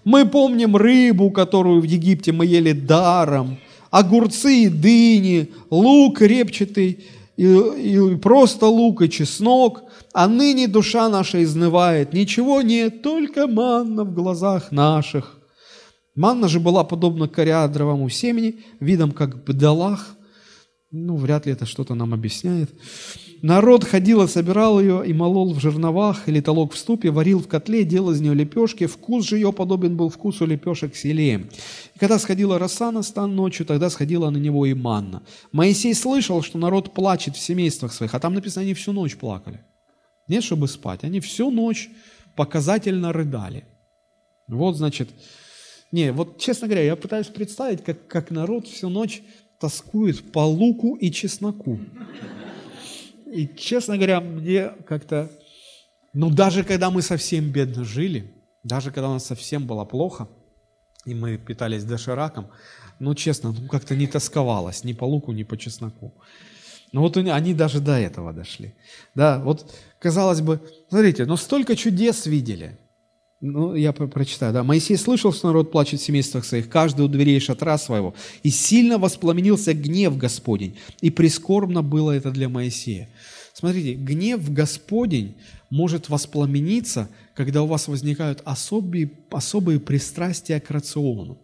[0.10, 3.60] Мы помним рыбу, которую в Египте мы ели даром,
[3.92, 7.06] огурцы и дыни, лук репчатый,
[7.38, 12.12] и, и просто лук и чеснок, а ныне душа наша изнывает.
[12.12, 15.38] Ничего нет, только манна в глазах наших.
[16.16, 20.16] Манна же была подобна кориадровому семени, видом как бдалах.
[20.92, 22.72] Ну, вряд ли это что-то нам объясняет.
[23.44, 27.48] Народ ходил и собирал ее, и молол в жерновах, или толок в ступе, варил в
[27.48, 28.88] котле, делал из нее лепешки.
[28.88, 31.48] Вкус же ее подобен был вкусу лепешек с елеем.
[31.94, 35.22] И когда сходила роса на стан ночью, тогда сходила на него и манна.
[35.52, 39.62] Моисей слышал, что народ плачет в семействах своих, а там написано, они всю ночь плакали.
[40.28, 41.90] Нет, чтобы спать, они всю ночь
[42.36, 43.66] показательно рыдали.
[44.48, 45.10] Вот, значит,
[45.92, 49.22] не, вот, честно говоря, я пытаюсь представить, как, как народ всю ночь
[49.60, 51.80] тоскует по луку и чесноку.
[53.26, 55.30] И, честно говоря, мне как-то,
[56.14, 60.28] ну, даже когда мы совсем бедно жили, даже когда у нас совсем было плохо,
[61.06, 62.48] и мы питались дошираком,
[63.00, 66.14] ну, честно, ну, как-то не тосковалось ни по луку, ни по чесноку.
[66.92, 68.74] Но вот они даже до этого дошли.
[69.14, 72.80] Да, вот, казалось бы, смотрите, но столько чудес видели–
[73.42, 74.64] ну, я прочитаю, да.
[74.64, 78.98] Моисей слышал, что народ плачет в семействах своих, каждый у дверей шатра своего, и сильно
[78.98, 83.10] воспламенился гнев Господень, и прискорбно было это для Моисея.
[83.54, 85.38] Смотрите, гнев Господень
[85.70, 91.38] может воспламениться, когда у вас возникают особые, особые пристрастия к рациону,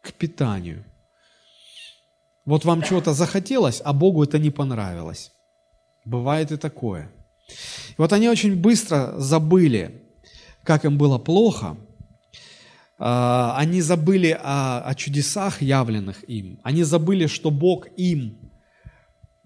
[0.00, 0.84] к питанию.
[2.46, 5.30] Вот вам чего-то захотелось, а Богу это не понравилось.
[6.06, 7.10] Бывает и такое.
[7.90, 10.03] И вот они очень быстро забыли
[10.64, 11.76] как им было плохо,
[12.98, 16.58] а, они забыли о, о чудесах, явленных им.
[16.62, 18.38] Они забыли, что Бог им,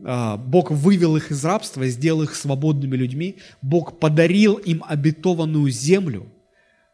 [0.04, 3.36] а, Бог вывел их из рабства сделал их свободными людьми.
[3.62, 6.26] Бог подарил им обетованную землю.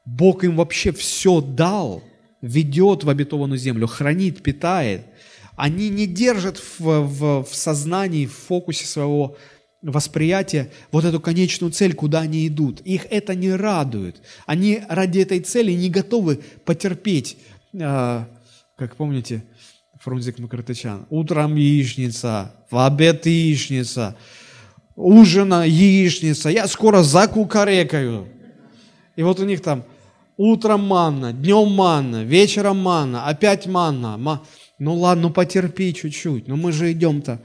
[0.04, 2.02] Бог им вообще все дал,
[2.40, 5.06] ведет в обетованную землю, хранит, питает.
[5.56, 9.36] Они не держат в, в, в сознании, в фокусе своего
[9.90, 12.80] восприятие, вот эту конечную цель, куда они идут.
[12.80, 14.22] Их это не радует.
[14.46, 17.36] Они ради этой цели не готовы потерпеть,
[17.72, 18.24] э,
[18.76, 19.44] как помните,
[20.00, 24.16] Фрунзик Макартычан, утром яичница, в обед яичница,
[24.96, 28.28] ужина яичница, я скоро закукарекаю.
[29.16, 29.84] И вот у них там
[30.36, 34.42] утром манна, днем манна, вечером манна, опять манна.
[34.78, 37.40] Ну ладно, потерпи чуть-чуть, но мы же идем-то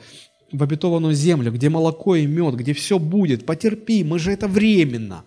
[0.52, 3.46] в обетованную землю, где молоко и мед, где все будет.
[3.46, 5.26] Потерпи, мы же это временно.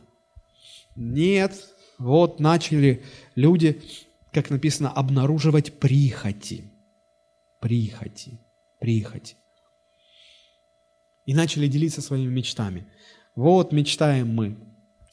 [0.97, 1.55] Нет,
[1.99, 3.03] вот начали
[3.35, 3.81] люди,
[4.33, 6.71] как написано, обнаруживать прихоти.
[7.61, 8.41] Прихоти,
[8.81, 9.37] прихоти.
[11.25, 12.87] И начали делиться своими мечтами.
[13.37, 14.57] Вот мечтаем мы.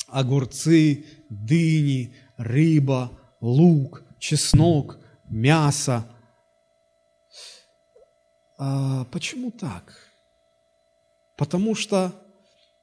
[0.08, 6.10] Огурцы, дыни, рыба, лук, чеснок, мясо–
[8.60, 9.98] а, почему так?
[11.38, 12.14] Потому что,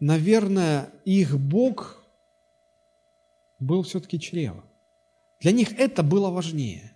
[0.00, 2.02] наверное, их Бог
[3.58, 4.64] был все-таки чрево.
[5.40, 6.94] Для них это было важнее.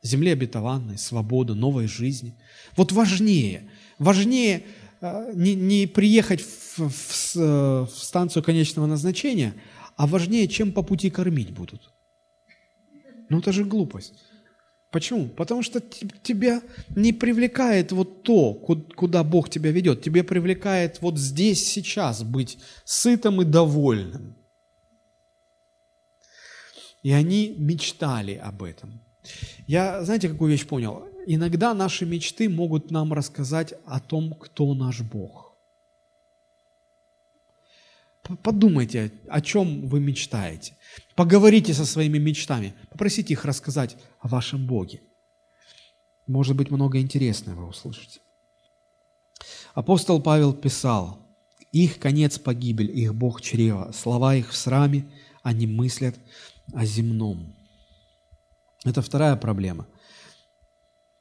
[0.00, 2.38] Земле обетованной, свобода, новой жизни.
[2.76, 3.68] Вот важнее.
[3.98, 4.64] Важнее
[5.00, 9.54] а, не, не приехать в, в, в станцию конечного назначения,
[9.96, 11.92] а важнее, чем по пути кормить будут.
[13.28, 14.14] Ну это же глупость.
[14.94, 15.26] Почему?
[15.26, 16.62] Потому что тебя
[16.94, 20.02] не привлекает вот то, куда Бог тебя ведет.
[20.02, 24.36] Тебе привлекает вот здесь, сейчас быть сытым и довольным.
[27.02, 29.00] И они мечтали об этом.
[29.66, 31.08] Я, знаете, какую вещь понял?
[31.26, 35.43] Иногда наши мечты могут нам рассказать о том, кто наш Бог.
[38.42, 40.76] Подумайте, о чем вы мечтаете.
[41.14, 42.74] Поговорите со своими мечтами.
[42.90, 45.02] Попросите их рассказать о вашем Боге.
[46.26, 48.20] Может быть, много интересного вы услышите.
[49.74, 51.18] Апостол Павел писал,
[51.72, 55.10] «Их конец– погибель, их Бог– чрево, слова их в сраме,
[55.42, 56.14] они мыслят
[56.72, 57.56] о земном».
[58.84, 59.86] Это вторая проблема.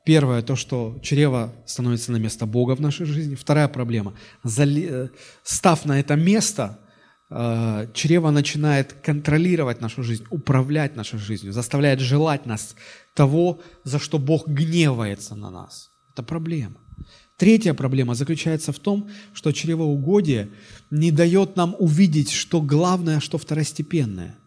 [0.05, 3.35] Первое, то, что чрево становится на место Бога в нашей жизни.
[3.35, 4.13] Вторая проблема.
[4.43, 5.07] Э,
[5.43, 6.79] став на это место,
[7.35, 12.75] Э, чрево начинает контролировать нашу жизнь, управлять нашей жизнью, заставляет желать нас
[13.15, 15.89] того, за что Бог гневается на нас.
[16.11, 16.75] Это проблема.
[17.35, 20.49] Третья проблема заключается в том, что чревоугодие
[20.91, 24.37] не дает нам увидеть, что главное, что второстепенное.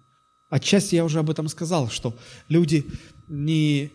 [0.49, 2.17] Отчасти я уже об этом сказал, что
[2.49, 2.87] люди
[3.27, 3.91] не,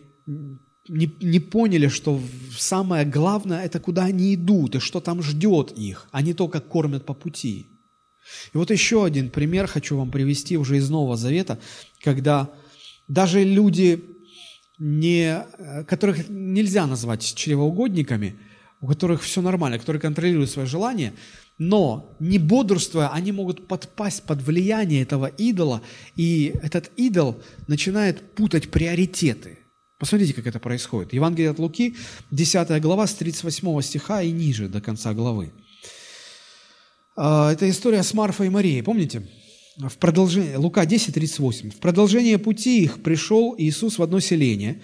[0.86, 2.20] не, не поняли, что
[2.58, 6.68] самое главное– это куда они идут и что там ждет их, а не то, как
[6.68, 7.68] кормят по пути–
[8.52, 11.58] И вот еще один пример хочу вам привести уже из Нового Завета,
[12.02, 12.50] когда
[13.08, 14.02] даже люди,
[14.78, 15.44] не,
[15.86, 18.36] которых нельзя назвать чревоугодниками,
[18.80, 21.12] у которых все нормально, которые контролируют свои желания,
[21.58, 25.82] но не бодрствуя, они могут подпасть под влияние этого идола,
[26.16, 29.58] и этот идол начинает путать приоритеты.
[29.98, 31.12] Посмотрите, как это происходит.
[31.12, 31.94] Евангелие от Луки,
[32.32, 35.52] 10 глава, с 38 стиха и ниже до конца главы.
[37.14, 39.26] А, это история с Марфой и Марией, помните?
[39.76, 41.70] В продолжение, Лука 10, 38.
[41.70, 44.82] В продолжение пути их пришел Иисус в одно селение.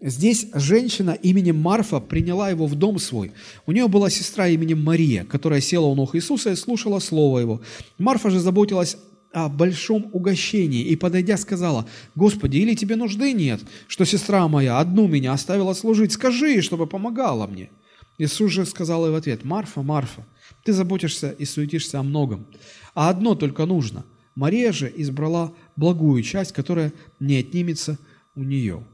[0.00, 3.32] Здесь женщина именем Марфа приняла его в дом свой.
[3.66, 7.62] У нее была сестра именем Мария, которая села у ног Иисуса и слушала слово его.
[7.98, 8.96] Марфа же заботилась
[9.32, 15.08] о большом угощении и, подойдя, сказала, «Господи, или тебе нужды нет, что сестра моя одну
[15.08, 16.12] меня оставила служить?
[16.12, 17.70] Скажи, чтобы помогала мне».
[18.18, 20.26] Иисус же сказал ей в ответ, «Марфа, Марфа,
[20.64, 22.46] ты заботишься и суетишься о многом,
[22.94, 24.04] а одно только нужно.
[24.34, 27.98] Мария же избрала благую часть, которая не отнимется
[28.34, 28.84] у нее».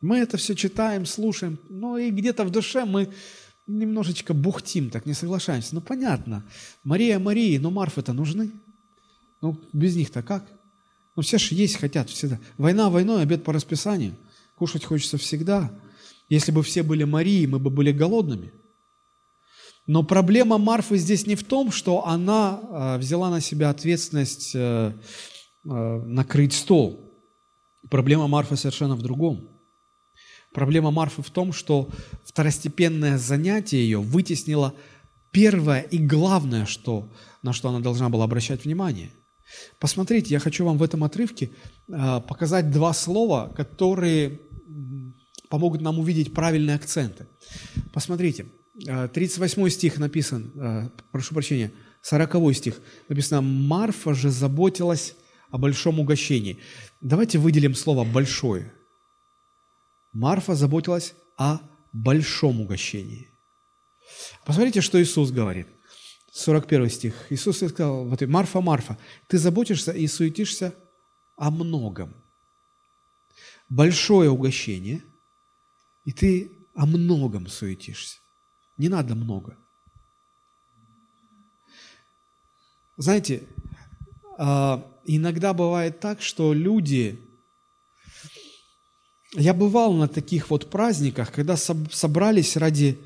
[0.00, 3.10] Мы это все читаем, слушаем, но и где-то в душе мы
[3.66, 5.74] немножечко бухтим, так не соглашаемся.
[5.74, 6.42] Ну, понятно,
[6.84, 8.50] Мария Марии, но Марфы-то нужны.
[9.42, 10.44] Ну, без них-то как?
[11.16, 12.40] Ну, все же есть хотят всегда.
[12.56, 14.14] Война войной, обед по расписанию.
[14.54, 15.70] Кушать хочется всегда.
[16.28, 18.52] Если бы все были Марии, мы бы были голодными.
[19.86, 24.92] Но проблема Марфы здесь не в том, что она э, взяла на себя ответственность э,
[25.64, 27.12] э, накрыть стол.
[27.90, 29.48] Проблема Марфы совершенно в другом.
[30.52, 31.88] Проблема Марфы в том, что
[32.24, 34.74] второстепенное занятие ее вытеснило
[35.30, 37.12] первое и главное, что,
[37.42, 39.10] на что она должна была обращать внимание.
[39.78, 41.50] Посмотрите, я хочу вам в этом отрывке
[41.88, 44.40] показать два слова, которые
[45.48, 47.26] помогут нам увидеть правильные акценты.
[47.92, 55.14] Посмотрите, 38 э, стих написан, э, прошу прощения, 40 стих написано, Марфа же заботилась
[55.50, 56.58] о большом угощении.
[57.00, 58.72] Давайте выделим слово «большое».
[60.12, 61.60] Марфа заботилась о
[61.92, 63.28] большом угощении.
[64.44, 65.66] Посмотрите, что Иисус говорит.
[66.32, 67.26] 41 стих.
[67.30, 70.74] Иисус сказал, Марфа, Марфа, ты заботишься и суетишься
[71.36, 72.14] о многом.
[73.68, 75.02] Большое угощение,
[76.04, 78.19] и ты о многом суетишься.
[78.80, 79.58] Не надо много.
[82.96, 83.42] Знаете,
[84.38, 87.20] а, иногда бывает так, что люди...
[89.34, 92.98] Я бывал на таких вот праздниках, когда собрались ради,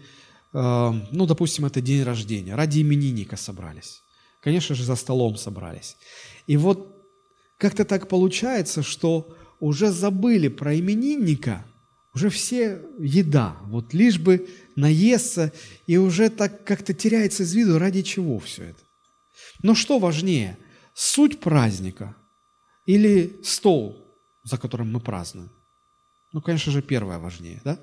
[0.52, 4.00] а, ну, допустим, это день рождения, ради именинника собрались.
[4.40, 5.96] Конечно же, за столом собрались.
[6.46, 7.04] И вот
[7.58, 11.66] как-то так получается, что уже забыли про именинника–
[12.14, 15.52] уже все еда, вот лишь бы наесться,
[15.87, 18.80] и уже так как-то теряется из виду, ради чего все это.
[19.62, 20.58] Но что важнее,
[20.94, 22.14] суть праздника
[22.87, 23.96] или стол,
[24.42, 25.50] за которым мы празднуем?
[26.32, 27.78] Ну, конечно же, первое важнее, да?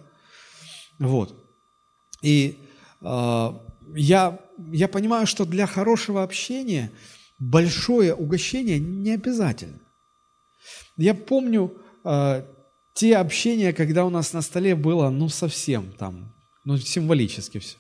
[1.00, 1.34] Вот.
[2.22, 2.60] И
[3.02, 3.50] э,
[3.96, 4.40] я,
[4.72, 6.92] я понимаю, что для хорошего общения
[7.40, 9.80] большое угощение не обязательно.
[10.98, 12.46] Я помню, э,
[12.94, 17.78] те общения, когда у нас на столе было, ну, совсем там, ну, символически все.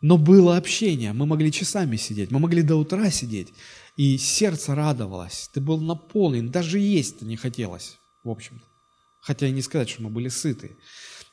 [0.00, 3.54] Но было общение, мы могли часами сидеть, мы могли до утра сидеть,
[3.96, 8.64] и сердце радовалось, ты был наполнен, даже есть-то не хотелось, в общем-то.
[9.20, 10.76] Хотя и не сказать, что мы были сыты.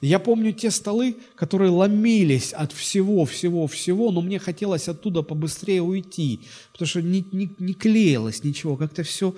[0.01, 5.81] Я помню те столы, которые ломились от всего, всего, всего, но мне хотелось оттуда побыстрее
[5.81, 6.41] уйти,
[6.71, 9.35] потому что не, не, не клеилось ничего, как-то все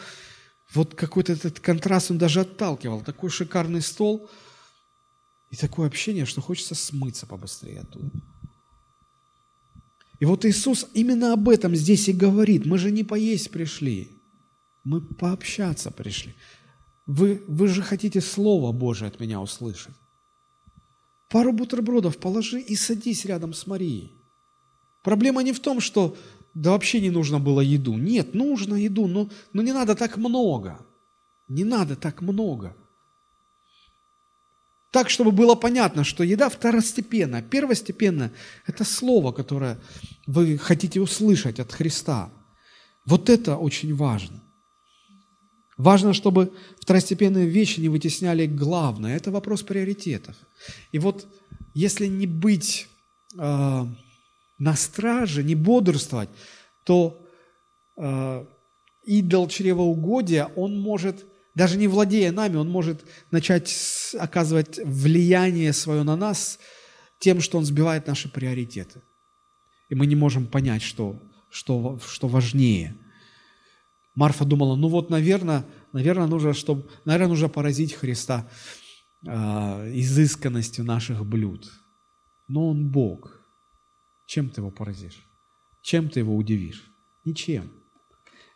[0.73, 3.01] вот какой-то этот контраст он даже отталкивал.
[3.01, 4.29] Такой шикарный стол
[5.49, 8.11] и такое общение, что хочется смыться побыстрее оттуда.
[10.19, 12.65] И вот Иисус именно об этом здесь и говорит.
[12.65, 14.09] Мы же не поесть пришли,
[14.83, 16.35] мы пообщаться пришли.
[17.05, 19.93] Вы, вы же хотите Слово Божие от меня услышать.
[21.29, 24.13] Пару бутербродов положи и садись рядом с Марией.
[25.03, 26.17] Проблема не в том, что
[26.53, 27.95] да вообще не нужно было еду.
[27.95, 30.79] Нет, нужно еду, но, но не надо так много.
[31.47, 32.75] Не надо так много.
[34.95, 37.41] Так, чтобы было понятно, что еда второстепенная.
[37.41, 38.31] Первостепенная–
[38.65, 39.77] это слово, которое
[40.25, 42.29] вы хотите услышать от Христа.
[43.05, 44.41] Вот это очень важно.
[45.75, 49.17] Важно, чтобы второстепенные вещи не вытесняли главное.
[49.17, 50.37] Это вопрос приоритетов.
[50.93, 51.27] И вот
[51.73, 52.87] если не быть
[53.37, 53.85] э,
[54.59, 56.29] на страже, не бодрствовать,
[56.85, 57.21] то
[57.97, 58.45] э,
[59.03, 61.25] идол чревоугодия, он может,
[61.55, 66.59] даже не владея нами, он может начать оказывать влияние свое на нас
[67.17, 69.01] тем, что он сбивает наши приоритеты.
[69.89, 71.17] И мы не можем понять, что,
[71.49, 72.95] что, что важнее.
[74.15, 78.49] Марфа думала, ну вот, наверное, наверное, нужно, чтобы, наверное, нужно поразить Христа
[79.25, 79.29] э,
[79.93, 81.71] изысканностью наших блюд.
[82.47, 83.41] Но Он Бог.
[84.25, 85.25] Чем ты его поразишь?
[85.81, 86.91] Чем ты его удивишь?
[87.23, 87.71] Ничем.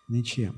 [0.07, 0.55] Ничем.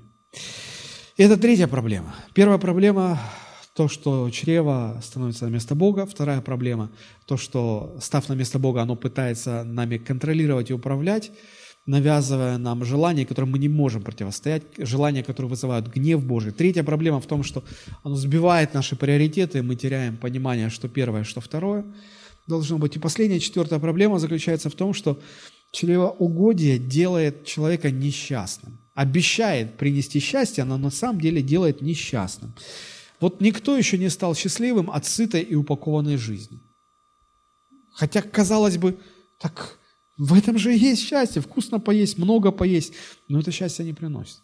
[1.17, 2.15] И это третья проблема.
[2.33, 3.19] Первая проблема–
[3.75, 6.05] то, что чрево становится на место Бога.
[6.05, 6.89] Вторая проблема–
[7.25, 11.31] то, что, став на место Бога, оно пытается нами контролировать и управлять,
[11.85, 16.53] навязывая нам желания, которым мы не можем противостоять, желания, которые вызывают гнев Божий.
[16.53, 17.63] Третья проблема в том, что
[18.03, 21.83] оно сбивает наши приоритеты, и мы теряем понимание, что первое, что второе
[22.47, 22.95] должно быть.
[22.95, 25.19] И последняя, четвертая проблема заключается в том, что
[25.71, 32.53] чревоугодие делает человека несчастным обещает принести счастье, но на самом деле делает несчастным.
[33.19, 36.59] Вот никто еще не стал счастливым от сытой и упакованной жизни.
[37.93, 38.99] Хотя, казалось бы,
[39.39, 39.79] так
[40.17, 41.41] в этом же и есть счастье.
[41.41, 42.93] Вкусно поесть, много поесть,
[43.27, 44.41] но это счастье не приносит.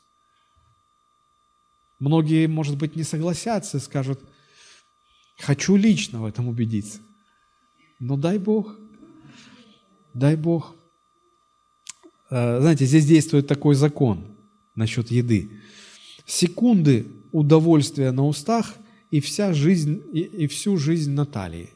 [2.00, 4.20] Многие, может быть, не согласятся и скажут,
[5.38, 6.98] хочу лично в этом убедиться.
[8.00, 8.76] Но дай Бог,
[10.16, 10.76] дай Бог.
[12.32, 14.37] Э, знаете, здесь действует такой закон
[14.78, 15.50] насчет еды.
[16.26, 18.76] Секунды удовольствия на устах
[19.12, 21.72] и вся жизнь, и, и всю жизнь Натальи.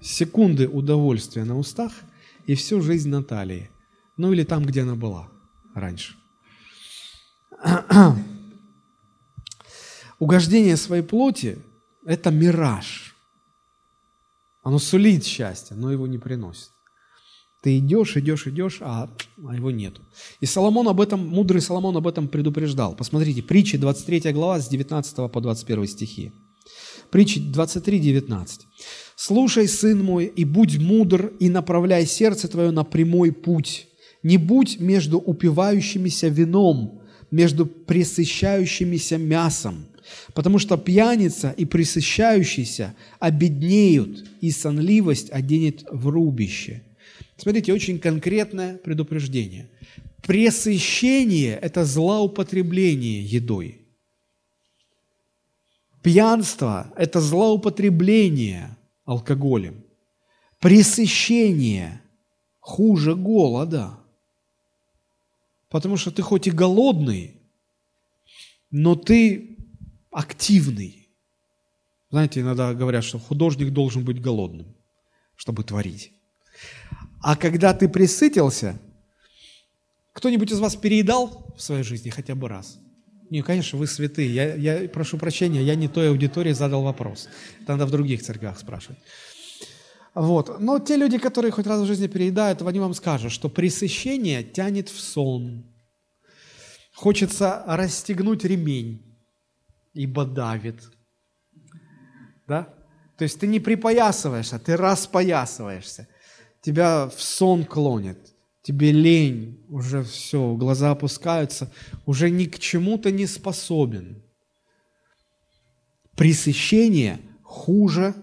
[0.00, 1.92] Секунды удовольствия на устах
[2.46, 3.70] и всю жизнь Натальи.
[4.16, 5.28] Ну или там, где она была
[5.74, 6.16] раньше.
[10.18, 11.58] Угождение своей плоти–
[12.04, 13.16] это мираж.
[14.62, 16.71] Оно сулит счастье, но его не приносит.
[17.62, 19.08] Ты идешь, идешь, идешь, а,
[19.46, 20.02] а его нету.
[20.40, 22.96] И Соломон об этом, мудрый Соломон об этом предупреждал.
[22.96, 26.32] Посмотрите, притчи 23 глава с 19 по 21 стихи.
[27.10, 28.60] Притчи 23, 19.
[29.14, 33.86] «Слушай, сын мой, и будь мудр, и направляй сердце твое на прямой путь.
[34.24, 39.86] Не будь между упивающимися вином, между пресыщающимися мясом,
[40.34, 46.82] потому что пьяница и пресыщающийся обеднеют, и сонливость оденет в рубище».
[47.36, 49.68] Смотрите, очень конкретное предупреждение.
[50.22, 53.80] Пресыщение– это злоупотребление едой.
[56.02, 59.84] Пьянство– это злоупотребление алкоголем.
[60.60, 62.00] Пресыщение
[62.60, 63.98] хуже голода.
[65.68, 67.40] Потому что ты хоть и голодный,
[68.70, 69.56] но ты
[70.10, 71.08] активный.
[72.10, 74.66] Знаете, иногда говорят, что художник должен быть голодным,
[75.34, 76.12] чтобы творить.
[77.22, 78.76] А когда ты присытился,
[80.12, 82.78] кто-нибудь из вас переедал в своей жизни хотя бы раз?
[83.30, 84.34] Не, конечно, вы святые.
[84.34, 87.28] Я, я прошу прощения, я не той аудитории задал вопрос.
[87.62, 88.98] Это надо в других церквях спрашивать.
[90.14, 90.60] Вот.
[90.60, 94.90] Но те люди, которые хоть раз в жизни переедают, они вам скажут, что пресыщение тянет
[94.90, 95.64] в сон.
[96.92, 99.00] Хочется расстегнуть ремень,
[99.94, 100.82] ибо давит.
[102.46, 102.68] Да?
[103.16, 106.08] То есть ты не припоясываешься, ты распоясываешься
[106.62, 111.70] тебя в сон клонит, тебе лень, уже все, глаза опускаются,
[112.06, 114.22] уже ни к чему-то не способен.
[116.16, 118.14] Пресыщение хуже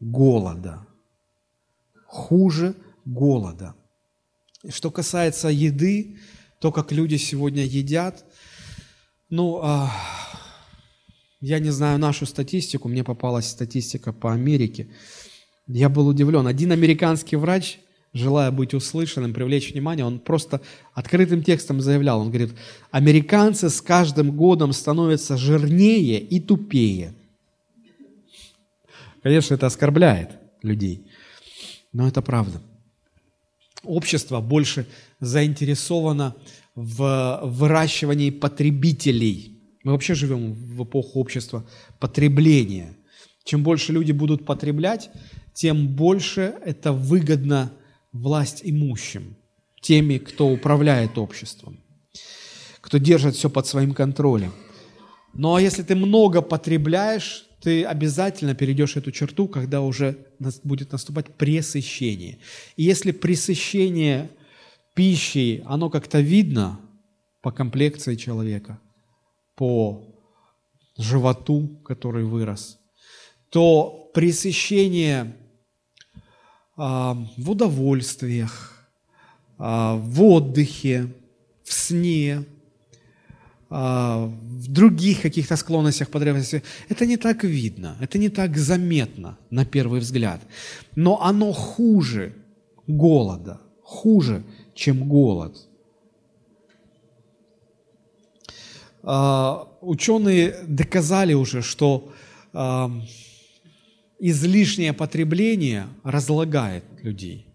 [0.00, 0.86] голода.
[2.06, 2.74] Хуже
[3.04, 3.74] голода.
[4.68, 6.18] Что касается еды,
[6.60, 8.24] то, как люди сегодня едят,
[9.28, 9.92] ну, а,
[11.40, 14.88] я не знаю нашу статистику, мне попалась статистика по Америке.
[15.68, 16.46] Я был удивлен.
[16.46, 17.78] Один американский врач,
[18.12, 20.60] желая быть услышанным, привлечь внимание, он просто
[20.94, 22.54] открытым текстом заявлял, он говорит,
[22.90, 27.14] американцы с каждым годом становятся жирнее и тупее.
[29.22, 31.04] Конечно, это оскорбляет людей,
[31.92, 32.62] но это правда.
[33.82, 34.86] Общество больше
[35.18, 36.36] заинтересовано
[36.76, 39.58] в выращивании потребителей.
[39.82, 41.66] Мы вообще живем в эпоху общества
[41.98, 42.96] потребления.
[43.44, 45.10] Чем больше люди будут потреблять,
[45.56, 47.72] тем больше это выгодно
[48.12, 49.36] власть имущим,
[49.80, 51.80] теми, кто управляет обществом,
[52.82, 54.52] кто держит все под своим контролем.
[55.32, 60.18] Но ну, а если ты много потребляешь, ты обязательно перейдешь эту черту, когда уже
[60.62, 62.38] будет наступать пресыщение.
[62.76, 64.28] И если пресыщение
[64.94, 66.80] пищей, оно как-то видно
[67.40, 68.78] по комплекции человека,
[69.56, 70.04] по
[70.98, 72.78] животу, который вырос,
[73.48, 75.34] то пресыщение
[76.76, 78.76] в удовольствиях,
[79.58, 81.08] а, в отдыхе,
[81.64, 82.44] в сне,
[83.70, 89.64] а, в других каких-то склонностях, потребностях, это не так видно, это не так заметно на
[89.64, 90.40] первый взгляд.
[90.94, 92.34] Но оно хуже
[92.86, 95.68] голода, хуже, чем голод.
[99.82, 102.12] ученые доказали уже, что
[104.18, 107.46] излишнее потребление разлагает людей.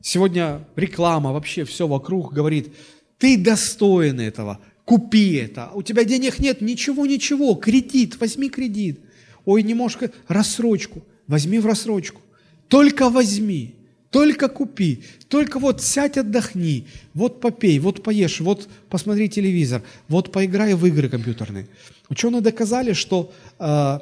[0.00, 2.72] Сегодня реклама, вообще все вокруг говорит,
[3.18, 5.70] ты достоин этого, купи это.
[5.74, 9.00] У тебя денег нет, ничего, ничего, кредит, возьми кредит.
[9.44, 12.20] Ой, не можешь, рассрочку, возьми в рассрочку.
[12.68, 13.74] Только возьми,
[14.10, 20.74] только купи, только вот сядь, отдохни, вот попей, вот поешь, вот посмотри телевизор, вот поиграй
[20.74, 21.66] в игры компьютерные.
[22.08, 23.98] Ученые доказали, что э,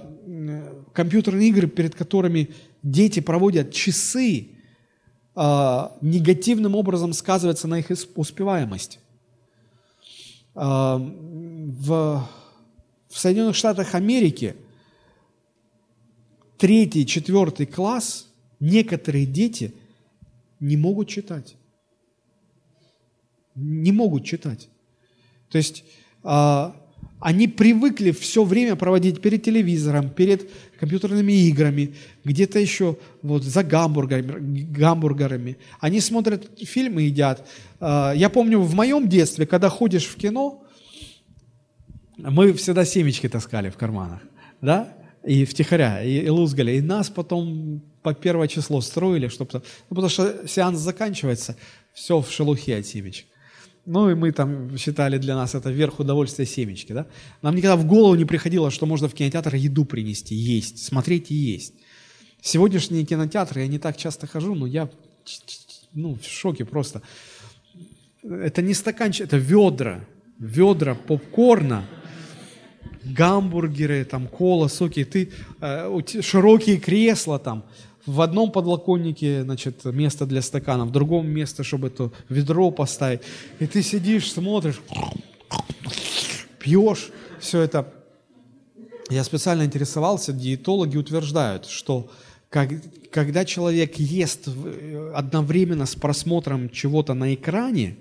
[0.97, 2.49] компьютерные игры, перед которыми
[2.83, 4.49] дети проводят часы,
[5.37, 8.99] э, негативным образом сказывается на их успеваемости.
[10.55, 12.29] Э, в,
[13.11, 14.57] Соединенных Штатах Америки
[16.59, 18.29] третий, четвертый класс
[18.61, 19.75] некоторые дети
[20.61, 21.57] не могут читать.
[23.55, 24.69] Не могут читать.
[25.51, 25.85] То есть
[26.25, 26.73] э,
[27.21, 31.95] они привыкли все время проводить перед телевизором, перед компьютерными играми,
[32.25, 34.61] где-то еще вот за гамбургерами.
[34.63, 35.57] гамбургерами.
[35.81, 37.47] Они смотрят фильмы, едят.
[37.81, 40.63] А, я помню, в моем детстве, когда ходишь в кино,
[42.19, 44.21] мы всегда семечки таскали в карманах,
[44.61, 44.95] да,
[45.25, 46.73] и втихаря, и, и лузгали.
[46.73, 51.57] И нас потом по первое число строили, чтобы, ну, потому что сеанс заканчивается,
[51.95, 53.27] все в шелухе от семечек.
[53.87, 56.93] Ну и мы там считали для нас это верх удовольствия семечки.
[56.93, 57.07] Да?
[57.43, 61.35] Нам никогда в голову не приходило, что можно в кинотеатр еду принести, есть, смотреть и
[61.35, 61.75] есть.
[62.41, 64.91] Сегодняшние кинотеатры, я не так часто хожу, но я
[65.95, 67.01] ну, в шоке просто.
[68.23, 70.05] Это не стаканчик, это ведра,
[70.39, 71.85] ведра попкорна,
[73.05, 75.31] гамбургеры, там, кола, соки, ты,
[75.61, 77.65] э, широкие кресла там,
[78.07, 83.21] в одном подлоконнике, значит, место для стакана, в другом место, чтобы это ведро поставить.
[83.59, 84.81] И ты сидишь, смотришь,
[86.59, 87.93] пьешь все это.
[89.11, 92.11] Я специально интересовался, диетологи утверждают, что
[92.49, 92.71] как,
[93.11, 94.49] когда человек ест
[95.15, 97.97] одновременно с просмотром чего-то на экране,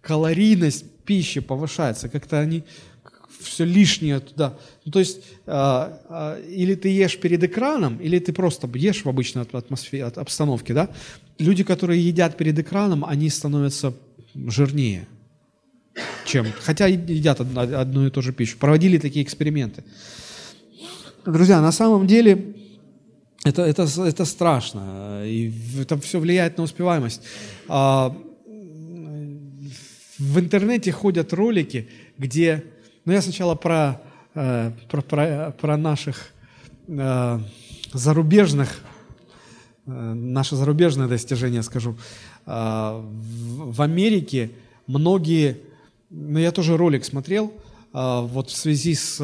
[0.00, 2.08] калорийность пищи повышается.
[2.08, 2.64] Как-то они
[3.40, 4.58] все лишнее туда.
[4.84, 9.08] Ну, то есть, а, а, или ты ешь перед экраном, или ты просто ешь в
[9.08, 10.88] обычной атмосфере, обстановке, да?
[11.38, 13.94] Люди, которые едят перед экраном, они становятся
[14.34, 15.06] жирнее,
[16.24, 18.56] чем, хотя едят одну и ту же пищу.
[18.58, 19.84] Проводили такие эксперименты.
[21.24, 22.54] Друзья, на самом деле
[23.44, 27.22] это, это, это страшно, и это все влияет на успеваемость.
[27.68, 28.16] А,
[30.18, 32.64] в интернете ходят ролики, где
[33.04, 34.00] но я сначала про,
[34.34, 36.32] э, про, про, про наших
[36.86, 37.40] э,
[37.92, 38.82] зарубежных,
[39.86, 41.96] э, наши зарубежные достижения скажу.
[42.44, 44.50] В Америке
[44.88, 45.60] многие,
[46.10, 47.52] ну я тоже ролик смотрел,
[47.92, 49.18] вот в связи с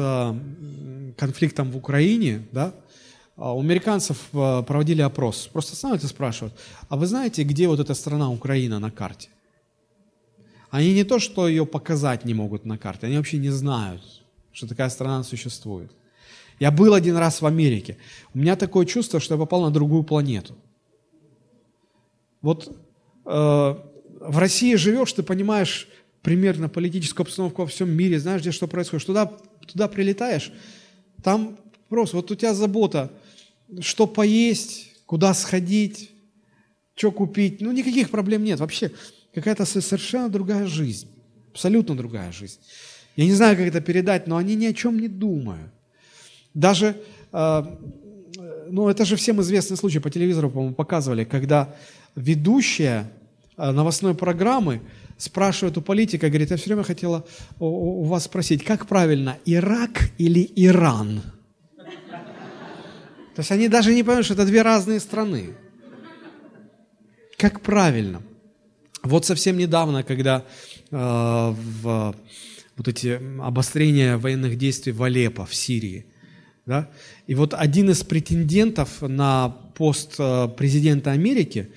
[1.17, 2.73] конфликтом в Украине, да,
[3.35, 5.49] у американцев проводили опрос.
[5.51, 6.53] Просто становятся спрашивают,
[6.87, 9.27] а вы знаете, где вот эта страна Украина на карте?
[10.69, 14.01] Они не то, что ее показать не могут на карте, они вообще не знают,
[14.51, 15.91] что такая страна существует.
[16.59, 17.97] Я был один раз в Америке.
[18.33, 20.55] У меня такое чувство, что я попал на другую планету.
[22.41, 22.67] Вот
[23.25, 25.87] э, в России живешь, ты понимаешь
[26.21, 29.05] примерно политическую обстановку во всем мире, знаешь, где что происходит.
[29.05, 29.25] Туда,
[29.65, 30.51] туда прилетаешь,
[31.23, 31.57] там
[31.87, 33.11] просто, вот у тебя забота,
[33.79, 36.11] что поесть, куда сходить,
[36.95, 37.61] что купить.
[37.61, 38.59] Ну, никаких проблем нет.
[38.59, 38.91] Вообще,
[39.33, 41.07] какая-то совершенно другая жизнь,
[41.51, 42.59] абсолютно другая жизнь.
[43.15, 45.71] Я не знаю, как это передать, но они ни о чем не думают.
[46.53, 46.95] Даже,
[47.31, 47.63] э,
[48.69, 51.75] ну это же всем известный случай, по телевизору, по-моему, показывали, когда
[52.15, 53.11] ведущая
[53.57, 54.81] э, новостной программы
[55.17, 57.25] спрашивает у политика, говорит, я все время хотела
[57.59, 61.21] у вас спросить, как правильно, Ирак или Иран?
[63.35, 65.55] То есть они даже не понимают, что это две разные страны.
[67.37, 68.21] Как правильно?
[69.03, 70.45] Вот совсем недавно, когда
[70.91, 72.15] э, в,
[72.75, 76.05] вот эти обострения военных действий в Алеппо, в Сирии,
[76.65, 76.89] да,
[77.25, 81.69] и вот один из претендентов на пост э, президента Америки,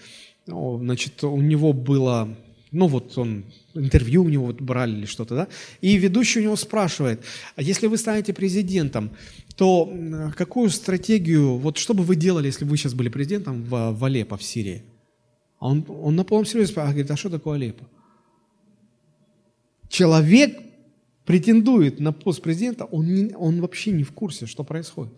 [0.46, 2.36] значит, у него было,
[2.72, 3.44] ну вот он,
[3.74, 5.48] интервью у него вот брали или что-то, да,
[5.80, 7.22] и ведущий у него спрашивает,
[7.56, 9.10] а если вы станете президентом,
[9.56, 9.92] то
[10.36, 14.04] какую стратегию, вот что бы вы делали, если бы вы сейчас были президентом в, в
[14.04, 14.82] Алеппо, в Сирии?
[15.62, 17.84] А он, он на полном серьезе говорит, а что такое Алеппо?
[19.88, 20.60] Человек
[21.24, 25.12] претендует на пост президента, он, не, он вообще не в курсе, что происходит.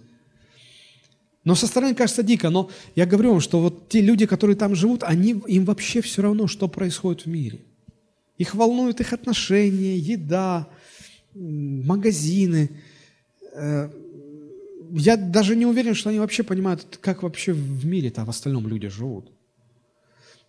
[1.45, 4.75] Но со стороны кажется дико, но я говорю вам, что вот те люди, которые там
[4.75, 7.61] живут, они, им вообще все равно, что происходит в мире.
[8.37, 10.69] Их волнуют их отношения, еда,
[11.33, 12.69] магазины.
[13.55, 13.89] Э,
[14.91, 18.89] я даже не уверен, что они вообще понимают, как вообще в мире-то в остальном люди
[18.89, 19.34] живут.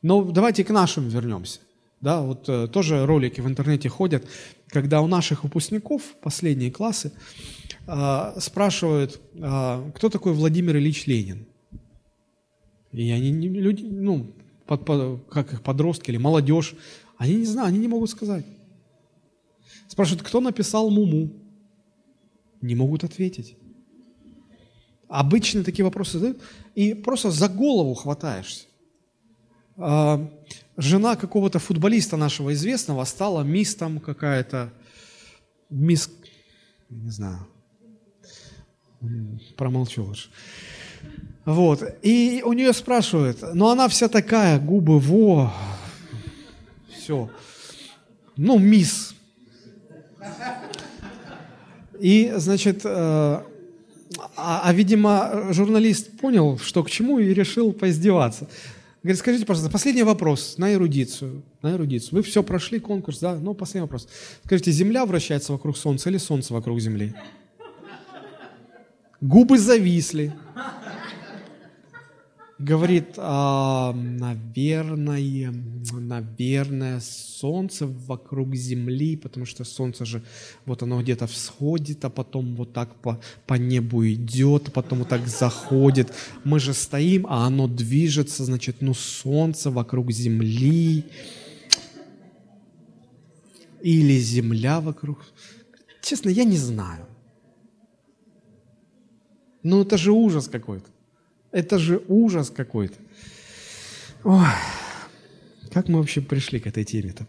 [0.06, 1.62] Но давайте к нашим вернемся.
[2.00, 4.24] Да, вот э, тоже ролики в интернете ходят,
[4.68, 7.12] когда у наших выпускников, последние классы,
[7.88, 11.48] э, спрашивают, э, кто такой Владимир Ильич Ленин.
[12.92, 14.32] И они, люди, ну,
[14.68, 16.76] под, под, как их подростки или молодежь,
[17.18, 18.46] они не знают, они не могут сказать.
[19.88, 21.32] Спрашивают, кто написал Муму?
[22.62, 23.58] Не могут ответить.
[25.08, 26.38] Обычно такие вопросы задают,
[26.76, 28.68] и просто за голову хватаешься.
[29.78, 30.30] А,
[30.78, 34.72] жена какого-то футболиста нашего известного стала мисс там какая-то,
[35.70, 36.10] мисс,
[36.90, 37.48] не знаю,
[39.58, 40.30] промолчу лучше.
[41.46, 41.84] Вот.
[42.02, 45.54] И у нее спрашивают, но она вся такая, губы во,
[46.90, 47.30] все.
[48.36, 49.14] Ну, мисс.
[52.00, 53.44] И, значит, э, а,
[54.36, 58.48] а, видимо, журналист понял, что к чему, и решил поиздеваться.
[59.06, 61.44] Говорит, скажите, пожалуйста, последний вопрос на эрудицию.
[61.62, 62.16] На эрудицию.
[62.16, 63.36] Вы все прошли конкурс, да?
[63.36, 64.08] Ну, последний вопрос.
[64.44, 67.14] Скажите, Земля вращается вокруг Солнца или Солнце вокруг Земли?
[69.22, 70.34] Губы зависли
[72.58, 75.54] говорит, а, наверное,
[75.92, 80.24] наверное, Солнце вокруг Земли, потому что Солнце же,
[80.66, 85.10] вот оно где-то всходит, а потом вот так по, по небу идет, а потом вот
[85.10, 86.14] так заходит.
[86.44, 91.06] Мы же стоим, а оно движется, значит, ну, Солнце вокруг Земли.
[93.82, 95.26] Или Земля вокруг.
[96.02, 97.06] Честно, я не знаю.
[99.62, 100.95] Ну, это же ужас какой-то.
[101.56, 102.96] Это же ужас какой-то.
[104.26, 104.46] Ой,
[105.72, 107.26] как мы вообще пришли к этой теме-то?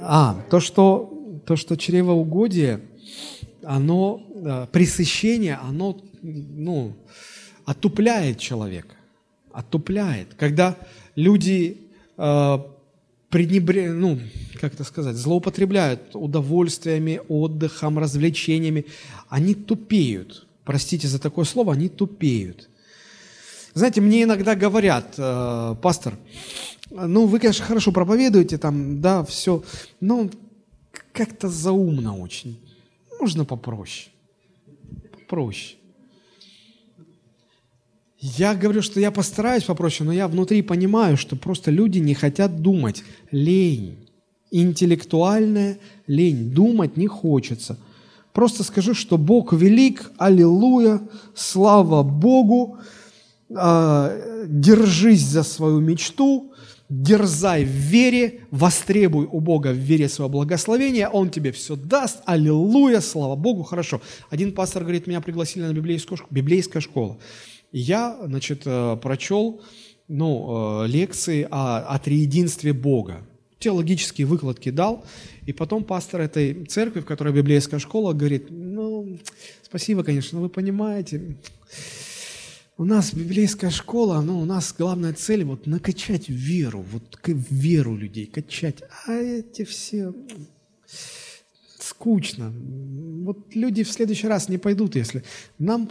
[0.00, 2.80] А, то, что, то, что чревоугодие,
[3.62, 6.96] оно, э, пресыщение, оно, ну,
[7.64, 8.96] отупляет человека.
[9.52, 10.34] Отупляет.
[10.34, 10.76] Когда
[11.14, 11.82] люди
[12.16, 12.58] э,
[13.28, 13.92] пренебре...
[13.92, 14.18] ну,
[14.60, 18.86] как это сказать, злоупотребляют удовольствиями, отдыхом, развлечениями,
[19.28, 22.68] они тупеют простите за такое слово, они тупеют.
[23.72, 26.14] Знаете, мне иногда говорят, э, пастор,
[26.90, 29.62] ну, вы, конечно, хорошо проповедуете, там, да, все,
[30.00, 30.28] но
[31.12, 32.60] как-то заумно очень.
[33.20, 34.10] Можно попроще.
[35.12, 35.76] Попроще.
[38.18, 42.60] Я говорю, что я постараюсь попроще, но я внутри понимаю, что просто люди не хотят
[42.60, 43.04] думать.
[43.30, 44.08] Лень.
[44.50, 46.50] Интеллектуальная лень.
[46.50, 47.78] Думать не хочется.
[48.36, 51.00] Просто скажи, что Бог велик, аллилуйя,
[51.34, 52.76] слава Богу,
[53.48, 56.52] э, держись за свою мечту,
[56.90, 63.00] дерзай в вере, востребуй у Бога в вере свое благословение, Он тебе все даст, аллилуйя,
[63.00, 64.02] слава Богу, хорошо.
[64.28, 67.16] Один пастор говорит, меня пригласили на библейскую, библейская школа.
[67.72, 69.62] И я, значит, э, прочел
[70.08, 73.22] ну, э, лекции о, о триединстве Бога.
[73.60, 75.06] Теологические выкладки дал,
[75.46, 79.18] и потом пастор этой церкви, в которой библейская школа, говорит, ну,
[79.62, 81.36] спасибо, конечно, вы понимаете,
[82.76, 88.26] у нас библейская школа, ну, у нас главная цель вот накачать веру, вот веру людей
[88.26, 88.82] качать.
[89.06, 90.12] А эти все
[91.78, 92.52] скучно.
[93.24, 95.22] Вот люди в следующий раз не пойдут, если
[95.58, 95.88] нам...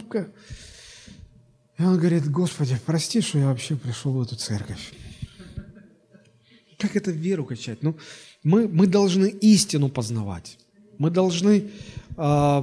[1.78, 4.92] И он говорит, Господи, прости, что я вообще пришел в эту церковь.
[6.78, 7.82] Как это веру качать?
[7.82, 7.96] Ну,
[8.42, 10.58] мы, мы должны истину познавать.
[10.98, 11.64] Мы должны
[12.16, 12.62] э,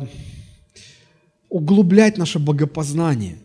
[1.50, 3.38] углублять наше богопознание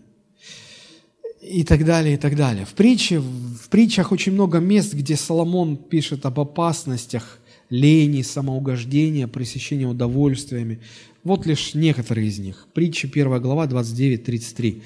[1.42, 2.64] и так далее, и так далее.
[2.64, 7.38] В, притче, в притчах очень много мест, где Соломон пишет об опасностях
[7.70, 10.80] лени, самоугождения, пресыщения удовольствиями.
[11.28, 12.66] Вот лишь некоторые из них.
[12.72, 14.80] Притча 1 глава 29-33.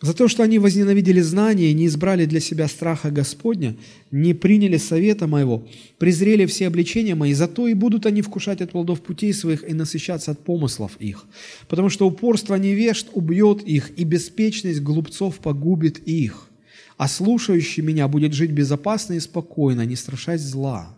[0.00, 3.76] За то, что они возненавидели знания не избрали для себя страха Господня,
[4.10, 9.02] не приняли совета моего, презрели все обличения мои, зато и будут они вкушать от плодов
[9.02, 11.26] путей своих и насыщаться от помыслов их.
[11.68, 16.48] Потому что упорство невежд убьет их, и беспечность глупцов погубит их.
[16.96, 20.96] А слушающий меня будет жить безопасно и спокойно, не страшась зла.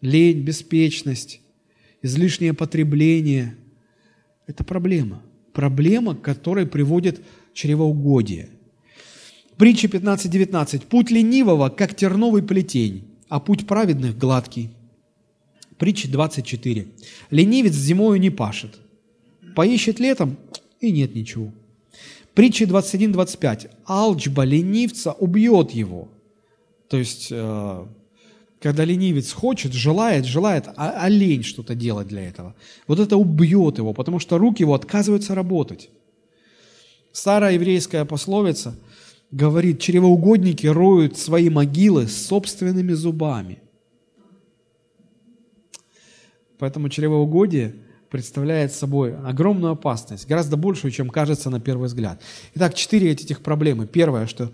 [0.00, 1.40] Лень, беспечность,
[2.04, 3.56] излишнее потребление–
[4.46, 5.22] это проблема.
[5.54, 7.22] Проблема, которая приводит
[7.54, 8.50] чревоугодие.
[9.56, 10.86] Притча 15.19.
[10.86, 14.70] «Путь ленивого, как терновый плетень, а путь праведных гладкий».
[15.78, 16.86] Притча 24.
[17.30, 18.78] «Ленивец зимою не пашет,
[19.56, 20.36] поищет летом,
[20.80, 21.52] и нет ничего».
[22.34, 23.70] Притча 21.25.
[23.86, 26.08] «Алчба ленивца убьет его,
[26.88, 27.86] То есть, э,
[28.64, 32.54] когда ленивец хочет, желает, желает, а, а лень что-то делать для этого,
[32.86, 35.90] вот это убьет его, потому что руки его отказываются работать.
[37.12, 38.74] Старая еврейская пословица
[39.30, 43.58] говорит, чревоугодники роют свои могилы собственными зубами.
[46.58, 47.74] Поэтому чревоугодие
[48.08, 52.22] представляет собой огромную опасность, гораздо большую, чем кажется на первый взгляд.
[52.54, 53.86] Итак, четыре этих проблемы.
[53.86, 54.52] Первое, что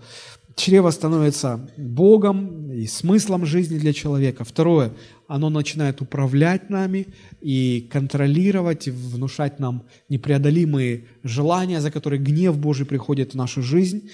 [0.55, 4.43] чрево становится Богом и смыслом жизни для человека.
[4.43, 4.93] Второе,
[5.27, 7.07] оно начинает управлять нами
[7.41, 14.09] и контролировать, и внушать нам непреодолимые желания, за которые гнев Божий приходит в нашу жизнь.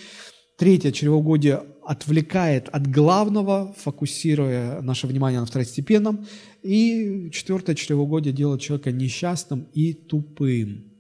[0.58, 6.26] Третье, чревоугодие отвлекает от главного, фокусируя наше внимание на второстепенном.
[6.64, 10.92] И четвертое, чревоугодие делает человека несчастным и тупым.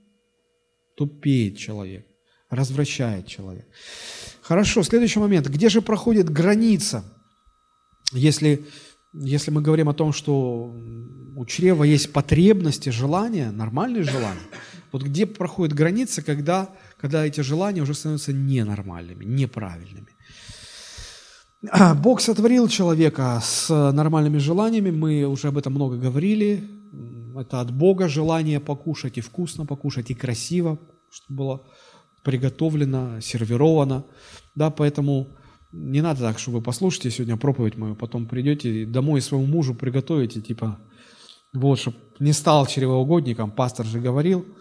[0.96, 2.06] Тупеет человек,
[2.50, 3.68] развращает человек.
[4.48, 5.48] Хорошо, следующий момент.
[5.48, 7.04] Где же проходит граница,
[8.14, 8.66] если,
[9.12, 10.74] если мы говорим о том, что
[11.36, 14.48] у чрева есть потребности, желания, нормальные желания,
[14.94, 20.16] вот где проходит граница, когда когда эти желания уже становятся ненормальными, неправильными.
[21.70, 26.64] А, Бог сотворил человека с нормальными желаниями, мы уже об этом много говорили.
[27.36, 30.80] Это от Бога желание покушать и вкусно покушать, и красиво,
[31.12, 31.68] чтобы было
[32.28, 34.04] приготовлено, сервировано.
[34.56, 35.28] Да, поэтому
[35.72, 40.42] не надо так, чтобы вы послушаете сегодня проповедь мою, потом придете домой своему мужу приготовите,
[40.42, 40.78] типа,
[41.54, 44.46] вот, чтобы не стал чревоугодником, пастор же говорил–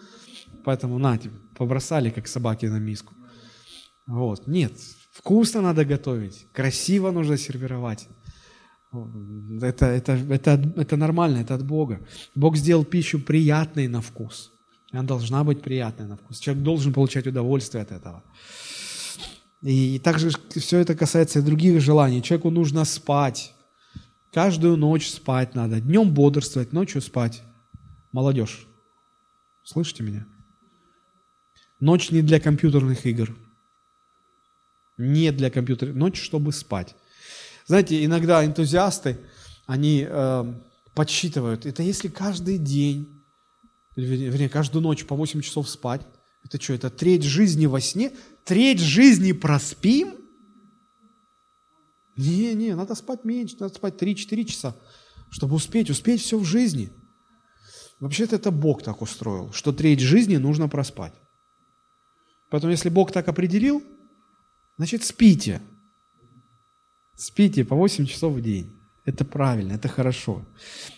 [0.67, 3.13] поэтому на, типа, побросали, как собаки на миску.
[4.05, 4.47] Вот.
[4.47, 4.73] Нет,
[5.11, 8.09] вкусно надо готовить, красиво нужно сервировать.
[9.61, 11.99] Это, это, это, это нормально, это от Бога.
[12.35, 14.51] Бог сделал пищу приятной на вкус.
[14.91, 16.39] Она должна быть приятной на вкус.
[16.39, 18.23] Человек должен получать удовольствие от этого.
[19.61, 22.21] И также все это касается и других желаний.
[22.21, 23.53] Человеку нужно спать.
[24.31, 25.81] Каждую ночь спать надо.
[25.81, 27.41] Днем бодрствовать, ночью спать.
[28.11, 28.67] Молодежь,
[29.63, 30.25] слышите меня?
[31.79, 33.35] Ночь не для компьютерных игр.
[34.97, 35.95] Не для компьютерных.
[35.95, 36.95] Ночь, чтобы спать.
[37.67, 39.17] Знаете, иногда энтузиасты,
[39.65, 40.53] они э,
[40.93, 43.16] подсчитывают, это если каждый день,
[43.97, 46.01] вернее, каждую ночь по 8 часов спать,
[46.43, 48.11] это что, это треть жизни во сне?
[48.45, 50.15] Треть жизни проспим?
[52.15, 54.75] Не, не, надо спать меньше, надо спать 3-4 часа,
[55.29, 56.91] чтобы успеть, успеть все в жизни.
[57.99, 61.13] Вообще-то это Бог так устроил, что треть жизни нужно проспать.
[62.49, 63.83] Поэтому, если Бог так определил,
[64.77, 65.61] значит, спите.
[67.15, 68.79] Спите по 8 часов в день.
[69.05, 70.45] Это правильно, это хорошо.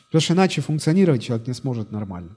[0.07, 2.35] Потому что иначе функционировать человек не сможет нормально.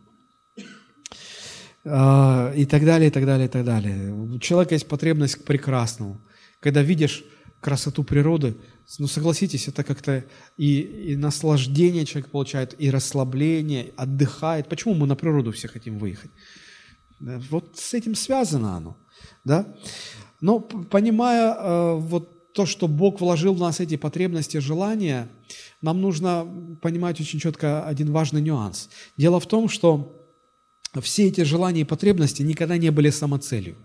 [1.85, 4.12] А, и так далее, и так далее, и так далее.
[4.12, 6.20] У человека есть потребность к прекрасному.
[6.61, 7.24] Когда видишь
[7.61, 8.57] красоту природы,
[8.99, 10.24] ну согласитесь, это как-то
[10.57, 14.68] и, и наслаждение человек получает, и расслабление, отдыхает.
[14.68, 16.30] Почему мы на природу все хотим выехать?
[17.20, 18.97] Вот с этим связано оно.
[19.45, 19.74] Да?
[20.41, 25.28] Но понимая э, вот то, что Бог вложил в нас эти потребности, желания,
[25.80, 26.47] нам нужно
[26.83, 28.89] понимать очень четко один важный нюанс.
[29.16, 30.22] Дело в том, что
[31.01, 33.76] все эти желания и потребности никогда не были самоцелью.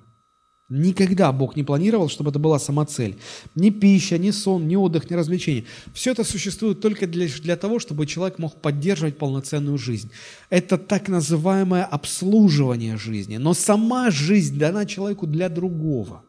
[0.70, 3.16] Никогда Бог не планировал, чтобы это была самоцель.
[3.56, 5.64] Ни пища, ни сон, ни отдых, ни развлечения.
[5.94, 10.12] Все это существует только для, для того, чтобы человек мог поддерживать полноценную жизнь.
[10.50, 13.38] Это так называемое обслуживание жизни.
[13.38, 16.24] Но сама жизнь дана человеку для другого.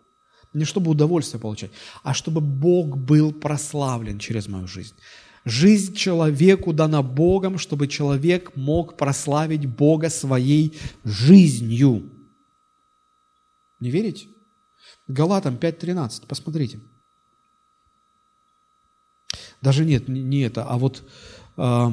[0.53, 1.73] Не чтобы удовольствие получать,
[2.05, 4.95] а чтобы Бог был прославлен через мою жизнь.
[5.45, 12.11] Жизнь человеку дана Богом, чтобы человек мог прославить Бога своей жизнью.
[13.81, 14.29] Не верите?
[15.07, 16.81] Галатам 5.13, посмотрите.
[19.61, 21.03] Даже нет, не это, а вот
[21.57, 21.91] э,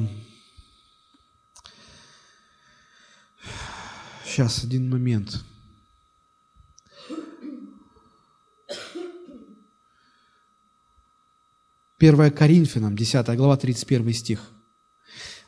[4.24, 5.44] сейчас один момент.
[11.98, 14.52] Первая Коринфянам, 10 глава, 31 стих.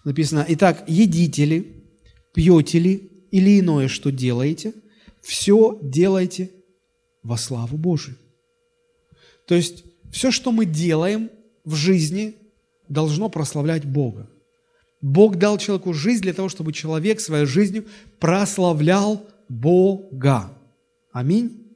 [0.05, 1.85] Написано, «Итак, едите ли,
[2.33, 4.73] пьете ли или иное, что делаете–
[5.21, 6.51] все делайте
[7.23, 8.17] во славу Божию.
[9.47, 11.31] То есть все, что мы делаем
[11.65, 12.35] в жизни,
[12.89, 14.29] должно прославлять Бога.
[15.03, 17.87] Бог дал человеку жизнь для того, чтобы человек своей жизнью
[18.19, 20.51] прославлял Бога.
[21.13, 21.75] Аминь.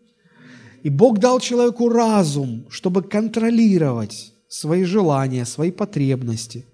[0.83, 6.67] И Бог дал человеку разум, чтобы контролировать свои желания, свои потребности.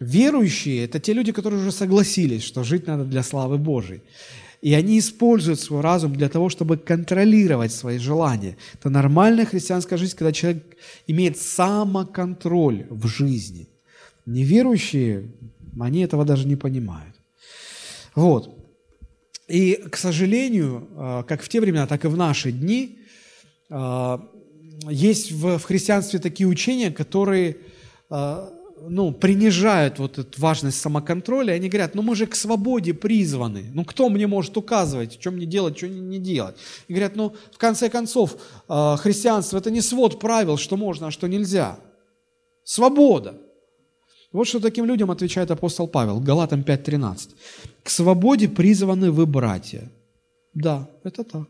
[0.00, 4.02] Верующие– это те люди, которые уже согласились, что жить надо для славы Божией.
[4.60, 8.56] И они используют свой разум для того, чтобы контролировать свои желания.
[8.74, 10.76] Это нормальная христианская жизнь, когда человек
[11.06, 13.68] имеет самоконтроль в жизни.
[14.26, 15.30] Неверующие,
[15.80, 17.14] они этого даже не понимают.
[18.16, 18.50] Вот.
[19.46, 22.98] И, к сожалению, э, как в те времена, так и в наши дни,
[23.70, 24.18] э,
[24.90, 27.56] есть в, христианстве такие учения, которые
[28.10, 28.50] э,
[28.88, 33.84] ну, принижают вот эту важность самоконтроля, они говорят, ну мы же к свободе призваны, ну
[33.84, 36.56] кто мне может указывать, что мне делать, что не делать?
[36.88, 38.36] И говорят, ну в конце концов,
[38.68, 41.78] христианство это не свод правил, что можно, а что нельзя.
[42.64, 43.40] Свобода.
[44.32, 47.30] Вот что таким людям отвечает апостол Павел, Галатам 5.13.
[47.82, 49.90] К свободе призваны вы, братья.
[50.52, 51.48] Да, это так.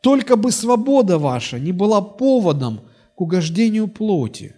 [0.00, 2.80] Только бы свобода ваша не была поводом
[3.14, 4.56] к угождению плоти,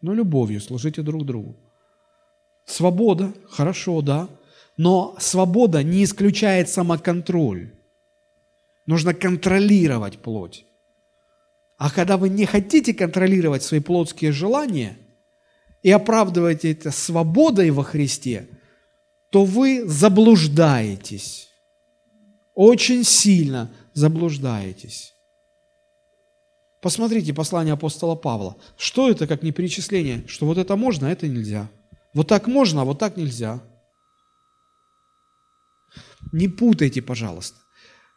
[0.00, 1.56] но любовью служите друг другу.
[2.64, 4.28] Свобода, хорошо, да,
[4.76, 7.72] но свобода не исключает самоконтроль.
[8.86, 10.64] Нужно контролировать плоть.
[11.76, 14.98] А когда вы не хотите контролировать свои плотские желания
[15.82, 18.48] и оправдываете это свободой во Христе,
[19.30, 21.48] то вы заблуждаетесь.
[22.54, 25.12] Очень сильно заблуждаетесь.
[26.80, 28.56] Посмотрите послание апостола Павла.
[28.76, 30.24] Что это, как не перечисление?
[30.28, 31.68] Что вот это можно, а это нельзя.
[32.14, 33.60] Вот так можно, а вот так нельзя.
[36.32, 37.58] Не путайте, пожалуйста.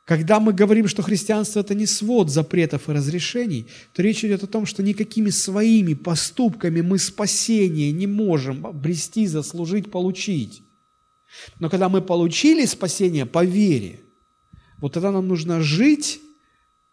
[0.05, 4.47] Когда мы говорим, что христианство– это не свод запретов и разрешений, то речь идет о
[4.47, 10.63] том, что никакими своими поступками мы спасение не можем обрести, заслужить, получить.
[11.59, 14.01] Но когда мы получили спасение по вере–
[14.81, 16.19] вот тогда нам нужно жить,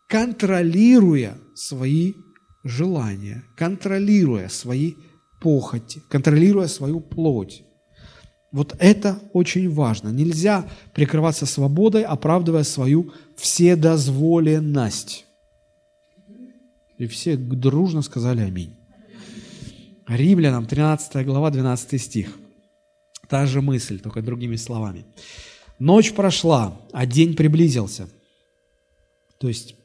[0.06, 2.14] контролируя свои
[2.62, 4.94] желания, контролируя свои
[5.40, 7.64] похоти, контролируя свою плоть.
[8.52, 10.08] Вот это очень важно.
[10.08, 15.26] Нельзя прикрываться свободой, оправдывая свою вседозволенность.
[16.98, 18.74] И все дружно сказали аминь.
[20.06, 22.38] Римлянам 13 глава, 12 стих.
[23.28, 25.04] Та же мысль, только другими словами.
[25.78, 28.08] Ночь прошла, а день приблизился.
[29.38, 29.76] То есть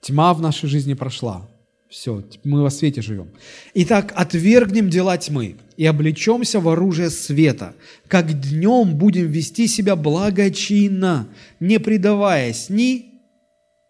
[0.00, 1.48] тьма в нашей жизни прошла.
[1.88, 3.30] Все, мы во свете живем.
[3.74, 7.74] Итак, отвергнем дела тьмы и облечемся в оружие света,
[8.06, 11.26] как днем будем вести себя благочинно,
[11.58, 13.06] не предаваясь ни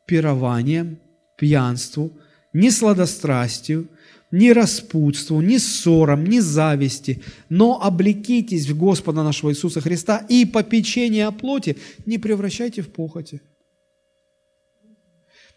[0.07, 0.98] пированиям,
[1.36, 2.11] пьянству,
[2.55, 3.86] ни сладострастию,
[4.30, 11.26] ни распутству, ни ссорам, ни зависти, но облекитесь в Господа нашего Иисуса Христа и попечение
[11.26, 13.42] о плоти не превращайте в похоти.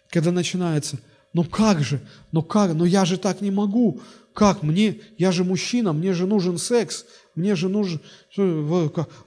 [0.10, 1.00] Когда начинается,
[1.34, 2.02] ну как же,
[2.32, 4.02] ну как, ну я же так не могу,
[4.34, 7.06] как мне, я же мужчина, мне же нужен секс,
[7.36, 8.00] мне же нужен,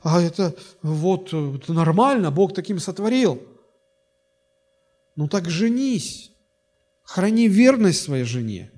[0.03, 3.40] а это вот это нормально, Бог таким сотворил.
[5.14, 6.32] Ну так женись,
[7.05, 8.72] храни верность своей жене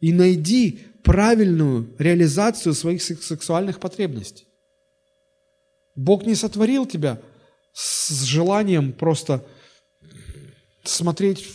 [0.00, 4.46] и найди правильную реализацию своих сексуальных потребностей.
[5.94, 7.20] Бог не сотворил тебя
[7.72, 9.44] с желанием просто
[10.82, 11.46] смотреть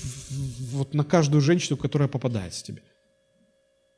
[0.71, 2.83] вот на каждую женщину, которая попадается тебе.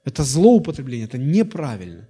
[0.03, 2.07] Это злоупотребление, это неправильно.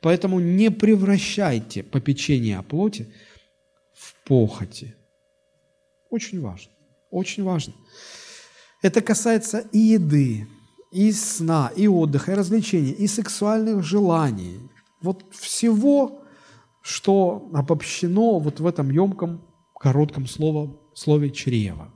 [0.00, 3.12] Поэтому не превращайте попечение о плоти
[3.94, 4.94] в похоти.
[6.10, 6.72] Очень важно,
[7.10, 7.74] очень важно.
[8.82, 10.46] Это касается и еды,
[10.96, 14.58] и сна, и отдыха, и развлечений, и сексуальных желаний.
[15.02, 16.22] Вот всего,
[16.80, 19.42] что обобщено вот в этом емком,
[19.78, 21.92] коротком слове, слове «чрево».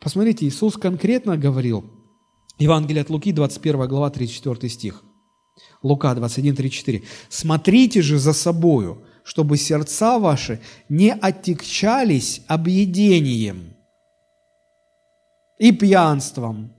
[0.00, 1.90] Посмотрите, Иисус конкретно говорил,
[2.58, 5.02] Евангелие от Луки, 21 глава, 34 стих.
[5.82, 7.02] Лука 21, 34.
[7.28, 13.74] «Смотрите же за собою, чтобы сердца ваши не оттекчались объедением
[15.58, 16.74] и пьянством,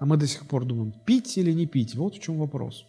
[0.00, 1.94] а мы до сих пор думаем, пить или не пить.
[1.94, 2.86] Вот в чем вопрос.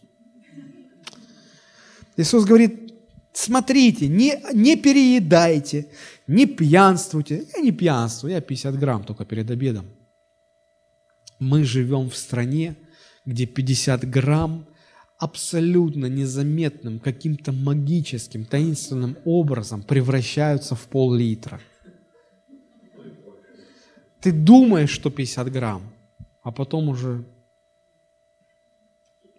[2.15, 2.93] Иисус говорит,
[3.33, 5.87] смотрите, не, не переедайте,
[6.27, 7.45] не пьянствуйте.
[7.55, 9.85] Я не пьянствую, я 50 грамм только перед обедом.
[11.37, 12.75] Мы живем в стране,
[13.25, 14.65] где 50 грамм
[15.19, 21.59] абсолютно незаметным, каким-то магическим, таинственным образом превращаются в пол-литра.
[24.21, 25.81] Ты думаешь, что 50 грамм,
[26.41, 27.25] а потом уже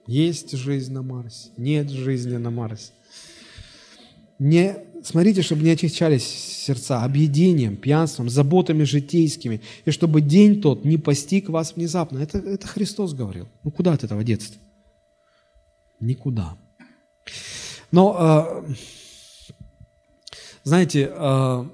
[0.07, 2.93] есть жизнь на Марсе, нет жизни на Марсе.
[4.39, 10.97] Не, смотрите, чтобы не очищались сердца объедением, пьянством, заботами житейскими, и чтобы день тот не
[10.97, 12.19] постиг вас внезапно.
[12.19, 13.49] Это, это Христос говорил.
[13.63, 14.61] Ну куда от этого детства?
[16.01, 16.57] Никуда.
[17.93, 18.75] Но э,
[20.65, 21.65] знаете, э,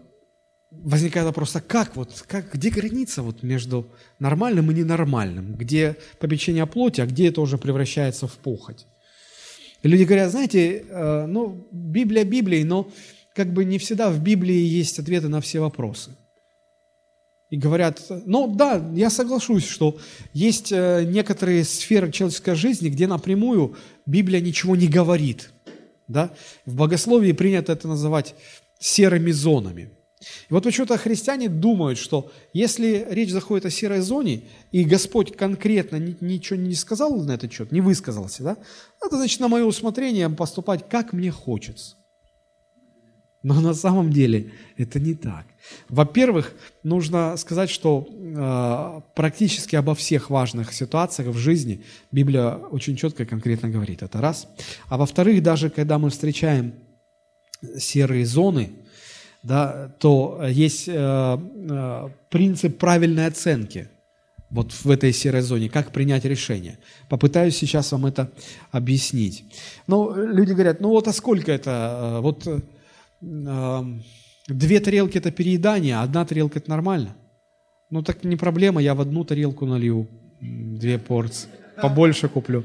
[0.82, 5.54] возникает вопрос, а как вот, как, где граница вот между нормальным и ненормальным?
[5.54, 8.86] Где попечение о плоти, а где это уже превращается в похоть?
[9.82, 12.90] Люди говорят, знаете, э, ну, Библия Библией, но
[13.34, 16.16] как бы не всегда в Библии есть ответы на все вопросы.
[17.50, 19.98] И говорят, ну да, я соглашусь, что
[20.34, 25.50] есть э, некоторые сферы человеческой жизни, где напрямую Библия ничего не говорит.
[26.08, 26.30] Да?
[26.66, 28.34] В богословии принято это называть
[28.78, 29.90] серыми зонами.
[30.48, 35.96] И вот почему-то христиане думают, что если речь заходит о серой зоне, и Господь конкретно
[35.96, 38.56] ничего не сказал на этот счет, не высказался, да,
[39.04, 41.96] это значит на мое усмотрение поступать, как мне хочется.
[43.42, 45.46] Но на самом деле это не так.
[45.88, 53.22] Во-первых, нужно сказать, что э, практически обо всех важных ситуациях в жизни Библия очень четко
[53.22, 54.02] и конкретно говорит.
[54.02, 54.48] Это раз.
[54.88, 56.74] А во-вторых, даже когда мы встречаем
[57.76, 58.70] серые зоны,
[59.42, 63.88] да, то есть э, э, принцип правильной оценки
[64.50, 66.78] вот в этой серой зоне, как принять решение.
[67.08, 68.30] Попытаюсь сейчас вам это
[68.70, 69.44] объяснить.
[69.86, 72.18] Ну, люди говорят, ну вот а сколько это?
[72.18, 74.00] Э, вот э,
[74.48, 77.14] Две тарелки– это переедание, а одна тарелка– это нормально.
[77.90, 80.08] Ну так не проблема, я в одну тарелку налью
[80.40, 82.64] две порции, побольше куплю.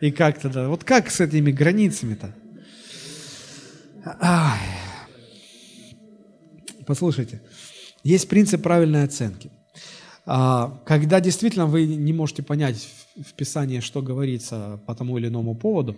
[0.00, 0.68] И как тогда?
[0.68, 2.34] Вот как с этими границами-то?
[4.20, 4.60] Ай.
[6.86, 7.42] Послушайте,
[8.04, 9.50] есть принцип правильной оценки.
[10.24, 15.54] А, когда действительно вы не можете понять в Писании, что говорится по тому или иному
[15.54, 15.96] поводу,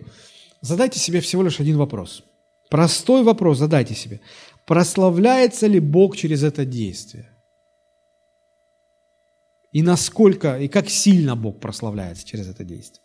[0.61, 2.23] задайте себе всего лишь один вопрос.
[2.69, 4.21] Простой вопрос задайте себе
[4.69, 7.27] прославляется ли Бог через это действие?
[9.71, 13.03] И насколько, и как сильно Бог прославляется через это действие?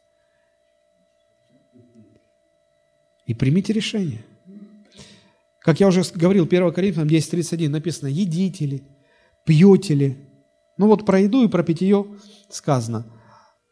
[3.24, 4.22] И примите решение.
[5.64, 8.82] Как я уже говорил, 1 Коринфянам 10.31 написано, едите ли,
[9.46, 10.16] пьете ли.
[10.78, 12.06] Ну вот про еду и про питье
[12.50, 13.06] сказано.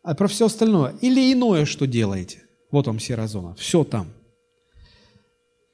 [0.03, 0.95] А про все остальное.
[1.03, 2.43] Или иное, что делаете.
[2.71, 3.55] Вот вам серая зона.
[3.55, 4.09] Все там–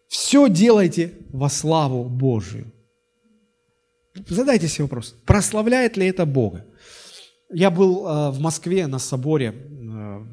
[0.09, 2.73] все делайте во славу Божию.
[4.27, 6.67] Задайте себе вопрос, прославляет ли это Бога?
[7.53, 10.27] Я был э, в Москве на соборе э,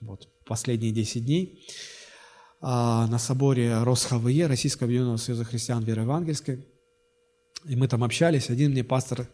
[0.00, 1.66] вот, последние 10 дней,
[2.60, 6.66] на соборе РосХВЕ, Российского Объединенного Союза Христиан Веры Евангельской.
[7.64, 9.28] И мы там общались, один мне пастор...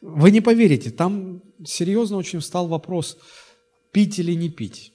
[0.00, 3.18] Вы не поверите, там серьезно очень встал вопрос,
[3.92, 4.92] пить или не пить.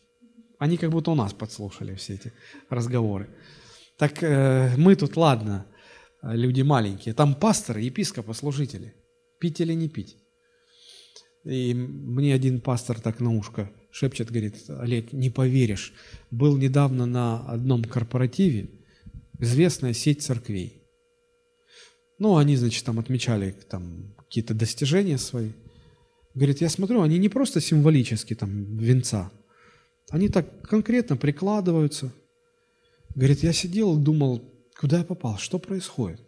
[0.57, 2.33] Они как будто у нас подслушали все эти
[2.69, 3.29] разговоры.
[3.97, 5.65] Так э, мы тут, ладно,
[6.21, 7.13] люди маленькие.
[7.13, 8.95] Там пасторы, епископы, служители.
[9.39, 10.17] Пить или не пить?
[11.43, 15.93] И мне один пастор так на ушко шепчет, говорит, Олег, не поверишь,
[16.31, 18.69] был недавно на одном корпоративе
[19.39, 20.83] известная сеть церквей.
[22.19, 25.51] Ну, они, значит, там отмечали там, какие-то достижения свои.
[26.33, 29.31] Говорит, я смотрю, они не просто символически там венца,
[30.09, 32.11] они так конкретно прикладываются–
[33.17, 34.43] Говорит, я сидел думал,
[34.79, 36.21] куда я попал, что происходит?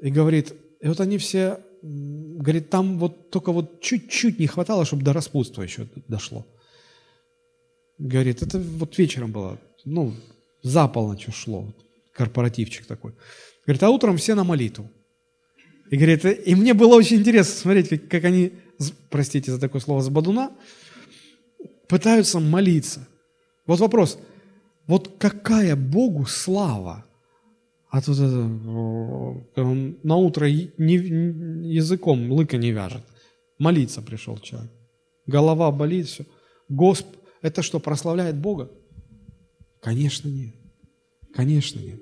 [0.00, 5.02] И говорит, и вот они все, говорит, там вот только вот чуть-чуть не хватало, чтобы
[5.02, 6.46] до распутства еще дошло.
[7.98, 10.14] Говорит, это вот вечером было, ну,
[10.62, 11.72] за полночь ушло,
[12.12, 13.12] корпоративчик такой.
[13.66, 14.90] Говорит, а утром все на молитву.
[15.90, 18.52] И говорит, и мне было очень интересно смотреть, как, как они,
[19.10, 20.52] простите за такое слово, с бадуна,
[21.88, 23.08] пытаются молиться.
[23.66, 24.18] Вот вопрос,
[24.86, 27.04] вот какая Богу слава!
[27.90, 29.64] А тут это,
[30.02, 30.94] на утро не,
[31.74, 33.02] языком лыка не вяжет.
[33.58, 34.70] Молиться пришел человек.
[35.26, 36.24] Голова болит, все.
[36.68, 37.06] Госп,
[37.40, 38.70] это что, прославляет Бога?
[39.80, 40.54] Конечно, нет.
[41.34, 42.00] Конечно, нет.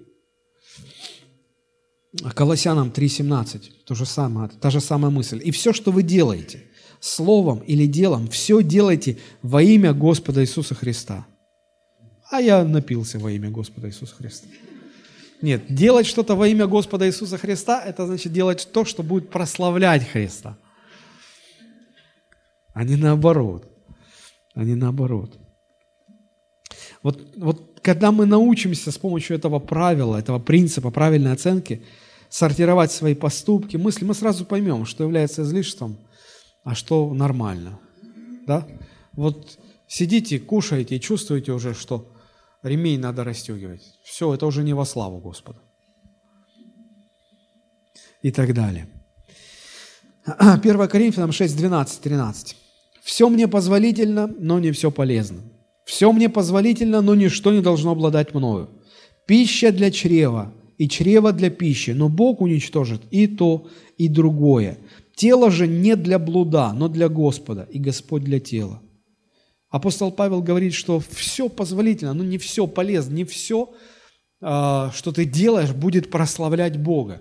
[2.23, 5.41] А Колоссянам 3.17, то же самое, та же самая мысль.
[5.45, 6.65] И все, что вы делаете,
[6.99, 11.27] словом или делом, все делайте во имя Господа Иисуса Христа–
[12.31, 14.49] а я напился во имя Господа Иисуса Христа.
[15.43, 20.09] Нет, делать что-то во имя Господа Иисуса Христа, это значит делать то, что будет прославлять
[20.09, 20.57] Христа.
[22.73, 23.69] А не наоборот.
[24.55, 25.39] А не наоборот.
[27.03, 31.83] Вот, вот когда мы научимся с помощью этого правила, этого принципа правильной оценки
[32.29, 35.99] сортировать свои поступки, мысли, мы сразу поймем, что является излишеством,
[36.65, 37.79] а что нормально.
[38.47, 38.67] Да?
[39.13, 42.11] Вот сидите, кушаете и чувствуете уже, что
[42.67, 43.83] ремень надо расстегивать.
[44.03, 45.59] Все, это уже не во славу Господа.
[48.23, 48.89] И так далее.
[50.27, 52.57] 1 Коринфянам 6, 12, 13.
[53.03, 55.43] «Все мне позволительно, но не все полезно.
[55.85, 58.69] Все мне позволительно, но ничто не должно обладать мною.
[59.27, 64.79] Пища для чрева и чрево для пищи, но Бог уничтожит и то, и другое.
[65.15, 68.83] Тело же не для блуда, но для Господа, и Господь для тела.
[69.77, 73.75] Апостол Павел говорит, что все позволительно, но не все полезно, не все,
[74.41, 77.21] а, что ты делаешь, будет прославлять Бога.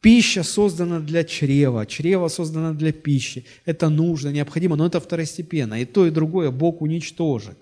[0.00, 3.44] Пища создана для чрева, чрево создано для пищи.
[3.64, 5.80] Это нужно, необходимо, но это второстепенно.
[5.80, 7.58] И то, и другое Бог уничтожит.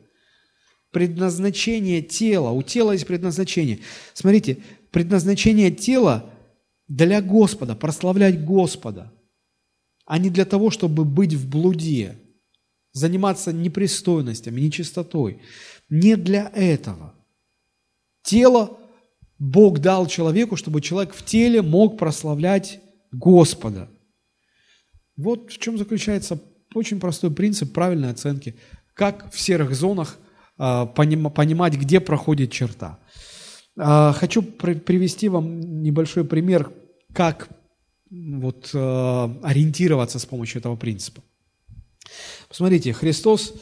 [0.90, 3.78] Предназначение тела, у тела есть предназначение.
[4.12, 4.58] Смотрите,
[4.90, 6.30] предназначение тела
[6.86, 9.10] для Господа, прославлять Господа,
[10.04, 12.18] а не для того, чтобы быть в блуде,
[12.94, 15.42] заниматься непристойностями, нечистотой.
[15.90, 17.12] Не для этого.
[18.22, 18.78] Тело
[19.38, 22.80] Бог дал человеку, чтобы человек в теле мог прославлять
[23.12, 23.90] Господа.
[25.16, 26.40] Вот в чем заключается
[26.74, 28.54] очень простой принцип правильной оценки,
[28.94, 30.18] как в серых зонах
[30.56, 32.98] а, понимать, где проходит черта.
[33.76, 36.72] А, хочу привести вам небольшой пример,
[37.12, 37.48] как
[38.10, 41.22] вот, а, ориентироваться с помощью этого принципа.
[42.48, 43.54] Посмотрите, Христос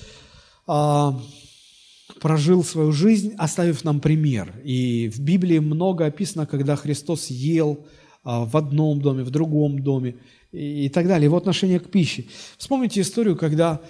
[2.22, 4.54] прожил свою жизнь, оставив нам пример.
[4.64, 7.84] И в Библии много описано, когда Христос ел
[8.22, 10.16] а, в одном доме, в другом доме
[10.52, 12.26] и так далее, его отношение к пище.
[12.58, 13.80] Вспомните историю, когда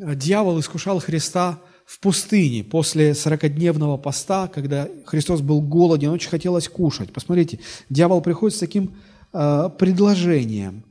[0.00, 6.68] а, дьявол искушал Христа в пустыне после 40-дневного поста, когда Христос был голоден, очень хотелось
[6.68, 7.12] кушать.
[7.12, 7.60] Посмотрите,
[7.90, 8.94] дьявол приходит с таким
[9.34, 10.84] э, предложением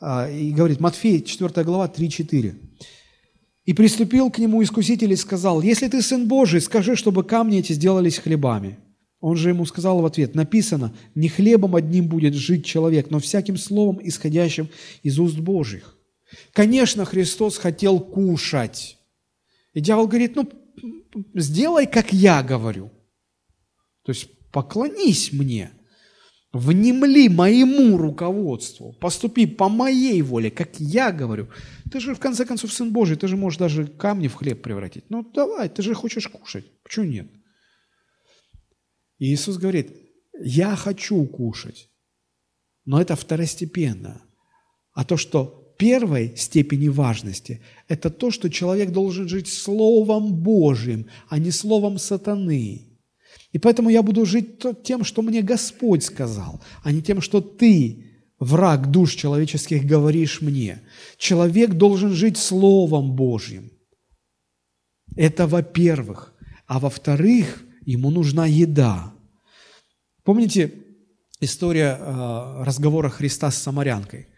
[0.00, 2.54] и говорит, Матфея 4 глава 3-4.
[3.66, 7.72] И приступил к нему искуситель и сказал, «Если ты сын Божий, скажи, чтобы камни эти
[7.72, 8.78] сделались хлебами».
[9.20, 13.58] Он же ему сказал в ответ, написано, «Не хлебом одним будет жить человек, но всяким
[13.58, 14.68] словом, исходящим
[15.02, 15.96] из уст Божьих».
[16.52, 18.98] Конечно, Христос хотел кушать.
[19.74, 20.48] И дьявол говорит, ну,
[21.34, 22.90] сделай, как я говорю.
[24.04, 25.70] То есть поклонись мне
[26.52, 31.48] внемли моему руководству, поступи по моей воле, как я говорю.
[31.90, 35.04] Ты же, в конце концов, Сын Божий, ты же можешь даже камни в хлеб превратить.
[35.10, 36.64] Ну, давай, ты же хочешь кушать.
[36.82, 37.30] Почему нет?
[39.18, 39.92] И Иисус говорит,
[40.42, 41.90] я хочу кушать,
[42.84, 44.22] но это второстепенно.
[44.92, 51.38] А то, что первой степени важности, это то, что человек должен жить Словом Божьим, а
[51.38, 52.89] не Словом сатаны.
[53.52, 58.04] И поэтому я буду жить тем, что мне Господь сказал, а не тем, что ты,
[58.38, 60.82] враг душ человеческих, говоришь мне.
[61.18, 63.70] Человек должен жить Словом Божьим.
[65.16, 66.32] Это во-первых.
[66.66, 69.12] А во-вторых, ему нужна еда.
[70.22, 70.72] Помните
[71.40, 74.28] история э, разговора Христа с самарянкой?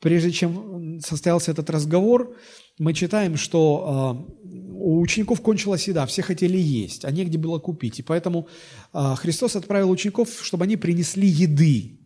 [0.00, 2.36] Прежде чем состоялся этот разговор,
[2.78, 7.98] мы читаем, что э, у учеников кончилась еда, все хотели есть, а негде было купить.
[7.98, 8.48] И поэтому
[8.92, 12.00] э, Христос отправил учеников, чтобы они принесли еды.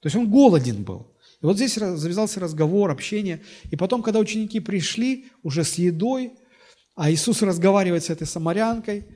[0.00, 1.14] То есть он голоден был.
[1.40, 3.40] И вот здесь завязался разговор, общение.
[3.70, 6.32] И потом, когда ученики пришли уже с едой,
[6.94, 9.06] а Иисус разговаривает с этой самарянкой,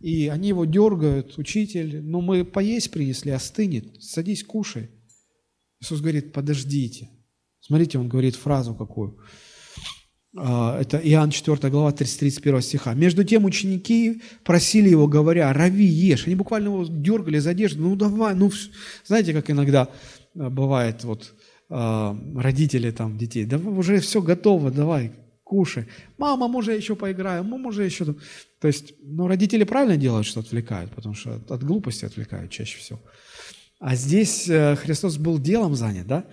[0.00, 4.90] и они его дергают, учитель, ну мы поесть принесли, остынет, садись, кушай.
[5.80, 7.08] Иисус говорит, подождите.
[7.66, 9.18] Смотрите, он говорит фразу какую.
[10.36, 12.92] А, это Иоанн 4 глава 30-31 стиха.
[12.92, 16.26] «Между тем ученики просили его, говоря, «Рави, ешь».
[16.26, 17.82] Они буквально его дергали за одежду.
[17.82, 18.50] «Ну давай, ну...»
[19.06, 19.88] Знаете, как иногда
[20.34, 21.32] а, бывает, вот
[21.70, 25.12] а, родители там детей, «Да уже все готово, давай,
[25.42, 25.86] кушай».
[26.18, 27.44] «Мама, может, я еще поиграю?
[27.44, 28.04] Мама, может, я еще...»
[28.60, 32.78] То есть, ну, родители правильно делают, что отвлекают, потому что от, от глупости отвлекают чаще
[32.78, 33.00] всего.
[33.78, 36.24] А здесь э, Христос был делом занят, да?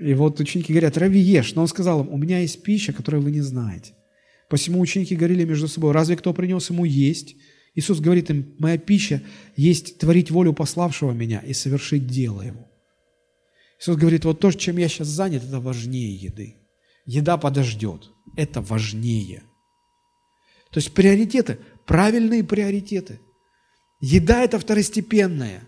[0.00, 1.54] И вот ученики говорят, Рави, ешь.
[1.54, 3.94] Но он сказал им, у меня есть пища, которую вы не знаете.
[4.48, 7.36] Посему ученики говорили между собой, разве кто принес ему есть?
[7.74, 9.22] Иисус говорит им, моя пища
[9.56, 12.66] есть творить волю пославшего меня и совершить дело его.
[13.78, 16.56] Иисус говорит, вот то, чем я сейчас занят, это важнее еды.
[17.06, 18.10] Еда подождет.
[18.36, 19.42] Это важнее.
[20.70, 23.20] То есть приоритеты, правильные приоритеты.
[24.00, 25.62] Еда– это второстепенная.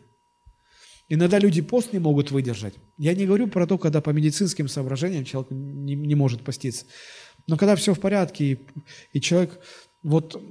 [1.14, 2.72] Иногда люди пост не могут выдержать.
[2.96, 6.86] Я не говорю про то, когда по медицинским соображениям человек не, не может поститься.
[7.46, 8.58] Но когда все в порядке, и,
[9.12, 9.60] и человек
[10.02, 10.42] вот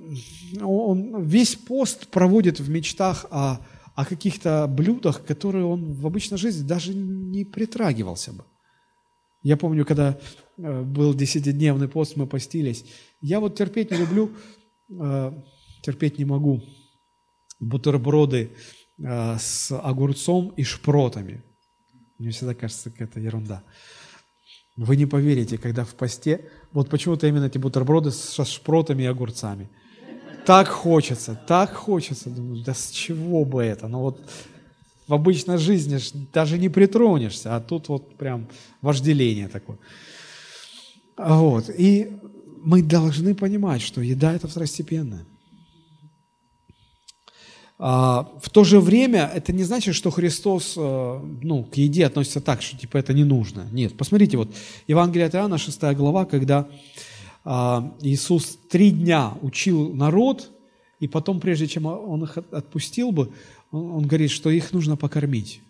[0.62, 3.66] он весь пост проводит в мечтах о,
[3.96, 8.46] о каких-то блюдах, которые он в обычной жизни даже не притрагивался бы.
[9.42, 10.20] Я помню, когда
[10.60, 12.86] э, был десятидневный пост, мы постились.
[13.20, 14.30] Я вот терпеть не люблю,
[14.92, 15.32] э,
[15.82, 16.62] терпеть не могу
[17.60, 18.52] бутерброды
[19.04, 21.44] с огурцом и шпротами.
[22.20, 23.64] Мне всегда кажется, какая-то ерунда.
[24.78, 29.70] Вы не поверите, когда в посте, вот почему-то именно эти бутерброды со шпротами и огурцами.
[30.46, 32.30] Так хочется, так хочется.
[32.30, 33.88] Думаю, да с чего бы это?
[33.88, 34.22] Ну вот
[35.12, 36.00] В обычной жизни
[36.32, 38.48] даже не притронешься, а тут вот прям
[38.82, 39.78] вожделение такое.
[41.18, 41.70] Вот.
[41.70, 42.18] И
[42.64, 45.26] мы должны понимать, что еда– это второстепенная.
[47.84, 52.40] А, в то же время это не значит, что Христос э, ну, к еде относится
[52.40, 53.68] так, что типа это не нужно.
[53.72, 54.54] Нет, посмотрите, вот
[54.88, 56.70] Евангелие от Иоанна, 6 глава, когда
[57.44, 60.52] а, Иисус три дня учил народ,
[61.00, 63.32] и потом, прежде чем Он их отпустил бы,
[63.72, 65.64] Он, говорит, что их нужно покормить.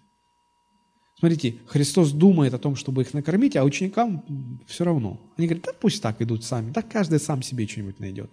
[1.17, 5.17] Смотрите, Христос думает о том, чтобы их накормить, а ученикам все равно.
[5.38, 8.29] Они говорят, да пусть так идут сами, да каждый сам себе что-нибудь найдет.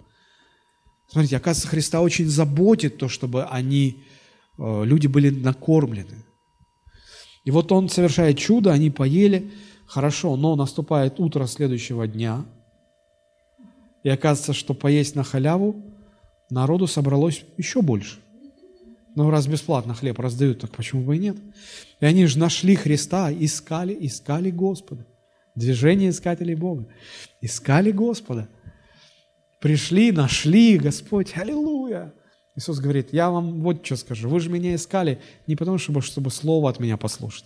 [1.08, 4.04] Смотрите, оказывается, Христа очень заботит то, чтобы они,
[4.58, 6.24] э, люди были накормлены.
[7.44, 9.50] И вот Он совершает чудо, они поели,
[9.86, 12.44] хорошо, но наступает утро следующего дня,
[14.04, 15.82] и оказывается, что поесть на халяву
[16.50, 18.18] народу собралось еще больше.
[19.14, 21.36] Ну, раз бесплатно хлеб раздают, так почему бы и нет?
[22.00, 25.06] И они же нашли Христа, искали, искали Господа.
[25.56, 26.86] Движение искателей Бога.
[27.40, 28.48] Искали Господа.
[29.60, 32.12] Пришли, нашли, Господь, аллилуйя.
[32.54, 36.30] Иисус говорит, я вам вот что скажу, вы же меня искали не потому, чтобы, чтобы
[36.30, 37.44] слово от меня послушать,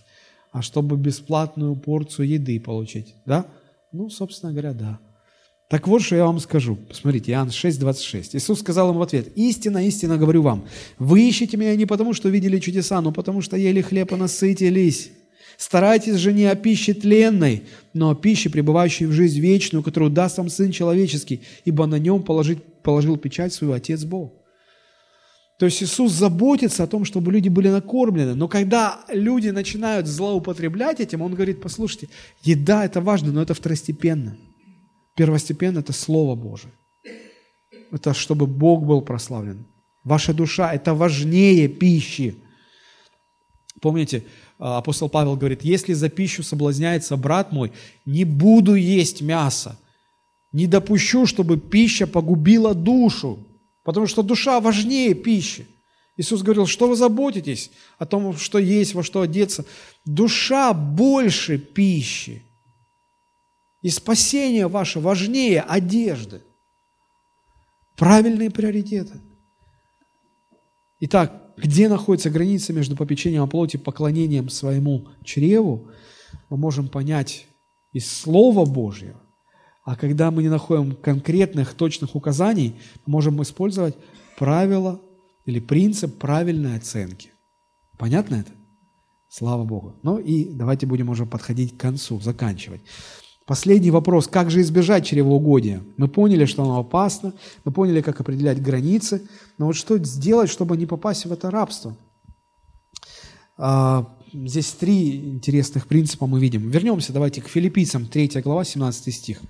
[0.51, 3.15] а чтобы бесплатную порцию еды получить.
[3.25, 3.45] Да?
[3.91, 4.99] Ну, собственно говоря, да.
[5.69, 6.75] Так вот, что я вам скажу.
[6.75, 8.35] Посмотрите, Иоанн 6, 26.
[8.35, 10.67] Иисус сказал им в ответ, «Истинно, истинно говорю вам,
[10.99, 15.11] вы ищете меня не потому, что видели чудеса, но потому, что ели хлеб и насытились.
[15.57, 17.63] Старайтесь же не о пище тленной,
[17.93, 22.23] но о пище, пребывающей в жизнь вечную, которую даст вам Сын Человеческий, ибо на нем
[22.23, 24.33] положить, положил печать свою Отец Бог».
[25.59, 28.33] То есть Иисус заботится о том, чтобы люди были накормлены.
[28.33, 32.09] Но когда люди начинают злоупотреблять этим, Он говорит, послушайте,
[32.41, 34.35] еда– это важно, но это второстепенно–
[35.15, 36.73] Первостепенно– это Слово Божие.
[37.91, 39.65] Это чтобы Бог был прославлен.
[40.03, 42.35] Ваша душа– это важнее пищи.
[43.79, 44.23] Помните,
[44.57, 47.71] апостол Павел говорит, если за пищу соблазняется брат мой,
[48.05, 49.77] не буду есть мясо,
[50.51, 53.39] не допущу, чтобы пища погубила душу,
[53.83, 55.67] потому что душа важнее пищи.
[56.15, 59.65] Иисус говорил, что вы заботитесь о том, что есть, во что одеться.
[60.05, 62.43] Душа больше пищи.
[63.81, 66.41] И спасение ваше важнее одежды.
[67.95, 69.19] Правильные приоритеты.
[70.99, 75.89] Итак, где находится граница между попечением о плоти и поклонением своему чреву,
[76.49, 77.47] мы можем понять
[77.91, 79.19] из Слова Божьего.
[79.85, 82.75] А когда мы не находим конкретных, точных указаний,
[83.05, 83.95] мы можем использовать
[84.37, 85.01] правило
[85.45, 87.31] или принцип правильной оценки.
[87.97, 88.51] Понятно это?
[89.29, 89.95] Слава Богу.
[90.03, 92.81] Ну и давайте будем уже подходить к концу, заканчивать.
[93.45, 95.83] Последний вопрос, как же избежать чревоугодия?
[95.97, 97.33] Мы поняли, что оно опасно,
[97.65, 101.97] мы поняли, как определять границы, но вот что сделать, чтобы не попасть в это рабство?
[103.57, 106.69] А, здесь три интересных принципа мы видим.
[106.69, 109.41] Вернемся, давайте, к филиппийцам, 3 глава, 17 стих.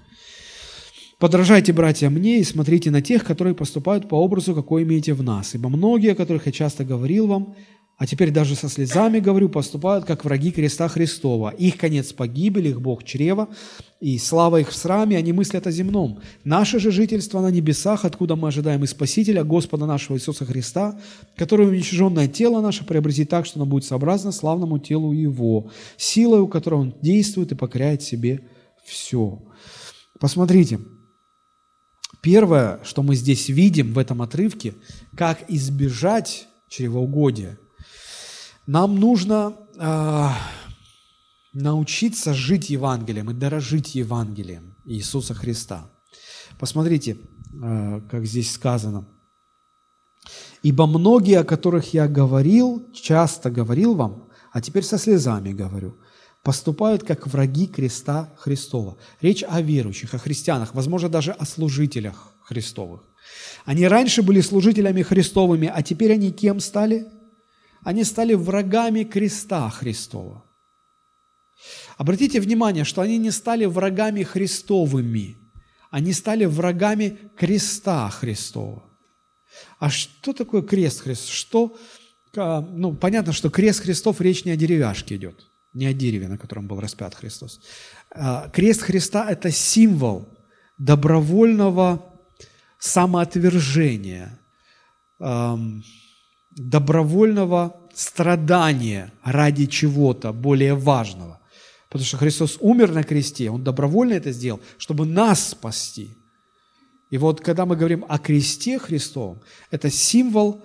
[1.20, 5.56] «Подражайте, братья, мне и смотрите на тех, которые поступают по образу, какой имеете в нас.
[5.56, 7.56] Ибо многие, о которых я часто говорил вам,
[7.98, 11.52] а теперь даже со слезами, говорю, поступают, как враги креста Христова.
[11.52, 13.50] Их конец погибель, их Бог чрева,
[14.00, 16.20] и слава их в сраме, они мыслят о земном.
[16.44, 21.00] Наше же жительство на небесах, откуда мы ожидаем и Спасителя, Господа нашего Иисуса Христа,
[21.38, 26.82] который уничиженное тело наше преобразит так, что оно будет сообразно славному телу Его, силою, которой
[26.82, 28.42] Он действует и покоряет себе
[28.84, 29.40] все.
[30.20, 30.80] Посмотрите,
[32.22, 34.74] первое, что мы здесь видим в этом отрывке,
[35.16, 37.60] как избежать чревоугодия–
[38.66, 40.28] нам нужно э,
[41.54, 45.90] научиться жить Евангелием и дорожить Евангелием Иисуса Христа.
[46.60, 47.18] Посмотрите,
[47.62, 49.06] э, как здесь сказано.
[50.62, 55.98] «Ибо многие, о которых я говорил, часто говорил вам, а теперь со слезами говорю,
[56.42, 58.98] поступают как враги креста Христова».
[59.20, 63.02] Речь о верующих, о христианах, возможно, даже о служителях Христовых.
[63.66, 67.08] Они раньше были служителями Христовыми, а теперь они кем стали?
[67.84, 70.44] Они стали врагами креста Христова.
[71.98, 75.38] Обратите внимание, что они не стали врагами Христовыми,
[75.92, 78.84] они стали врагами креста Христова.
[79.80, 81.34] А что такое крест Христов?
[81.34, 81.78] Что,
[82.36, 86.38] а, ну, понятно, что крест Христов речь не о деревяшке идет, не о дереве, на
[86.38, 87.60] котором был распят Христос.
[88.10, 90.28] А, крест Христа– это символ
[90.78, 92.04] добровольного
[92.80, 94.40] самоотвержения,
[96.56, 101.40] добровольного страдания ради чего-то более важного.
[101.90, 106.18] Потому что Христос умер на кресте, Он добровольно это сделал, чтобы нас спасти.
[107.10, 110.64] И вот когда мы говорим о кресте Христовом, это символ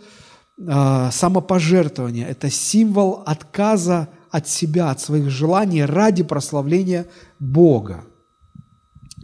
[0.56, 7.06] э, самопожертвование, это символ отказа от себя, от своих желаний ради прославления
[7.38, 8.04] Бога.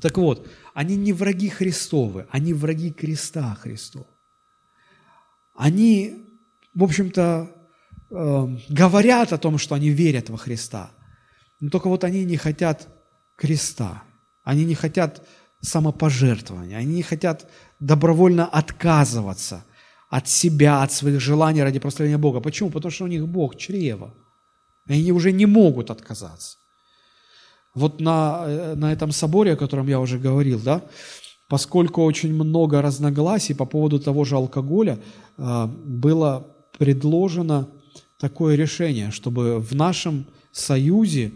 [0.03, 4.07] Так вот, они не враги Христовы, они враги креста Христова.
[5.55, 6.24] Они,
[6.75, 7.51] в общем-то,
[8.11, 10.91] э, говорят о том, что они верят во Христа,
[11.61, 12.89] но только вот они не хотят
[13.37, 14.03] креста,
[14.43, 15.27] они не хотят
[15.61, 17.49] самопожертвования, они не хотят
[17.81, 19.65] добровольно отказываться
[20.11, 22.41] от себя, от своих желаний ради прославления Бога.
[22.41, 22.71] Почему?
[22.71, 24.15] Потому что у них Бог чрево.
[24.87, 26.59] И они уже не могут отказаться.
[27.75, 30.83] Вот на, э, на этом соборе, о котором я уже говорил, да,
[31.49, 34.99] поскольку очень много разногласий по поводу того же алкоголя,
[35.39, 37.69] э, было предложено
[38.19, 41.33] такое решение, чтобы в нашем союзе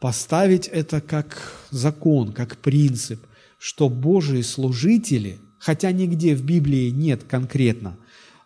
[0.00, 3.24] поставить это как закон, как принцип,
[3.58, 7.96] что Божьи служители, хотя нигде в Библии нет конкретно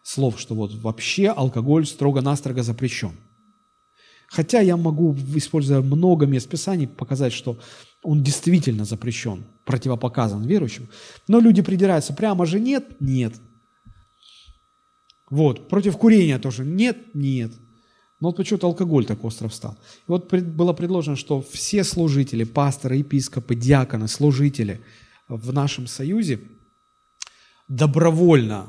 [0.03, 3.13] слов, что вот вообще алкоголь строго-настрого запрещен.
[4.29, 7.59] Хотя я могу, используя много мест Писаний, показать, что
[8.03, 10.89] он действительно запрещен, противопоказан верующим.
[11.27, 13.01] Но люди придираются, прямо же нет?
[13.01, 13.35] Нет.
[15.31, 17.15] Вот, против курения тоже нет?
[17.15, 17.53] Нет.
[18.21, 19.77] Но вот почему-то алкоголь так остро встал.
[20.01, 24.81] И вот было предложено, что все служители, пасторы, епископы, диаконы, служители
[25.29, 26.41] в нашем союзе
[27.69, 28.69] добровольно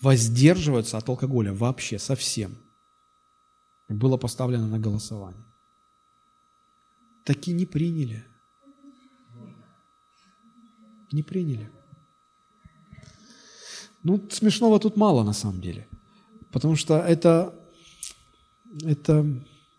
[0.00, 2.56] воздерживаются от алкоголя вообще совсем
[3.88, 5.44] было поставлено на голосование.
[7.24, 8.24] Таки не приняли.
[11.12, 11.70] Не приняли.
[14.02, 15.86] Ну, смешного тут мало на самом деле.
[16.50, 17.54] Потому что это,
[18.82, 19.24] это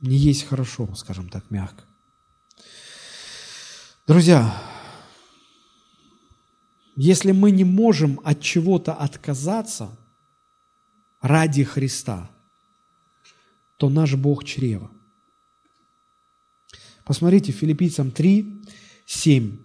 [0.01, 1.83] не есть хорошо, скажем так, мягко.
[4.07, 4.61] Друзья,
[6.95, 9.89] если мы не можем от чего-то отказаться
[11.21, 12.29] ради Христа–
[13.83, 14.89] то наш Бог чрево.
[17.03, 18.61] Посмотрите, филиппийцам 3,
[19.05, 19.57] 7.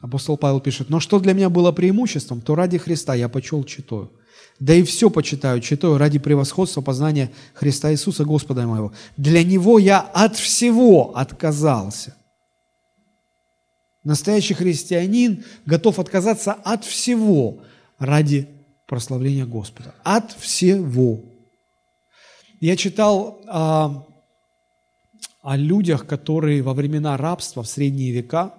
[0.00, 4.10] Апостол Павел пишет, «Но что для меня было преимуществом, то ради Христа я почел читаю.
[4.60, 8.92] Да и все почитаю, читаю ради превосходства познания Христа Иисуса, Господа моего.
[9.16, 12.16] Для Него я от всего отказался».
[14.04, 17.62] Настоящий христианин готов отказаться от всего
[17.98, 18.48] ради
[18.88, 19.94] прославления Господа.
[20.02, 21.20] От всего.
[22.60, 24.04] Я читал а,
[25.40, 28.54] о людях, которые во времена рабства, в средние века,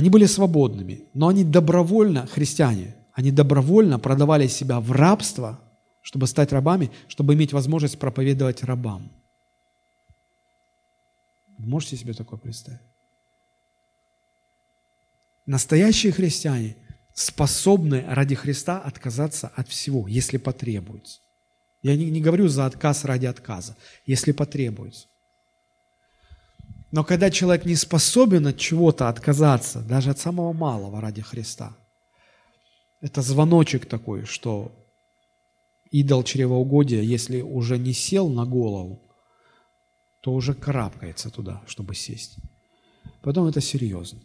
[0.00, 5.60] они были свободными, но они добровольно, христиане, они добровольно продавали себя в рабство,
[6.00, 9.12] чтобы стать рабами, чтобы иметь возможность проповедовать рабам.
[11.58, 12.80] Можете себе такое представить?
[15.44, 16.76] Настоящие христиане
[17.12, 21.20] способны ради Христа отказаться от всего, если потребуется.
[21.82, 25.08] Я не, не говорю за отказ ради отказа, если потребуется.
[26.90, 31.76] Но когда человек не способен от чего-то отказаться, даже от самого малого ради Христа,
[33.00, 34.72] это звоночек такой, что
[35.90, 39.00] идол чревоугодия, если уже не сел на голову,
[40.20, 42.36] то уже карабкается туда, чтобы сесть.
[43.22, 44.20] Потом это серьезно.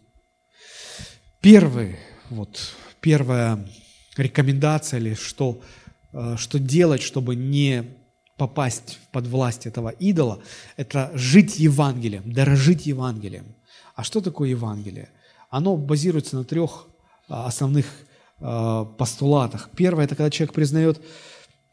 [1.40, 1.96] Первый,
[2.28, 3.66] вот, первая
[4.16, 5.60] рекомендация или что
[6.16, 7.84] Э, что делать, чтобы не
[8.36, 10.40] попасть под власть этого идола,
[10.76, 13.54] это жить Евангелием, дорожить Евангелием.
[13.94, 15.08] А что такое Евангелие?
[15.48, 16.86] Оно базируется на трех
[17.28, 17.86] э, основных
[18.40, 19.70] э, постулатах.
[19.76, 21.00] Первое– это когда человек признает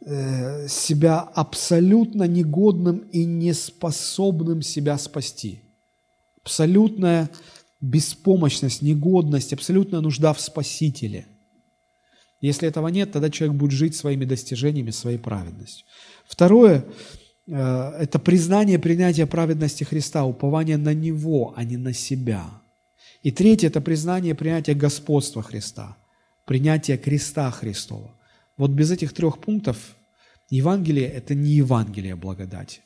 [0.06, 5.62] себя абсолютно негодным и неспособным себя спасти.
[6.42, 7.30] Абсолютная
[7.80, 11.28] беспомощность, негодность, абсолютная нужда в Спасителе–
[12.48, 15.86] если этого нет, тогда человек будет жить своими достижениями, своей праведностью.
[16.28, 16.84] Второе
[17.48, 22.44] э,– это признание принятия праведности Христа, упование на Него, а не на себя.
[23.22, 25.96] И третье– это признание принятия господства Христа,
[26.46, 28.12] принятие креста Христова.
[28.58, 29.78] Вот без этих трех пунктов
[30.50, 32.82] Евангелие– это не Евангелие благодати.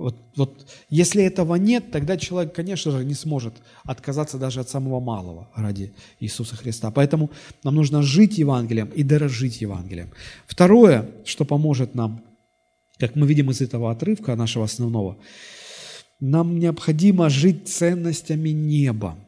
[0.00, 3.52] Вот, вот если этого нет, тогда человек, конечно же, не сможет
[3.84, 6.90] отказаться даже от самого малого ради Иисуса Христа.
[6.90, 7.30] Поэтому
[7.64, 10.10] нам нужно жить Евангелием и дорожить Евангелием.
[10.46, 12.24] Второе, что поможет нам,
[12.98, 15.18] как мы видим из этого отрывка нашего основного,
[16.18, 19.18] нам необходимо жить ценностями неба,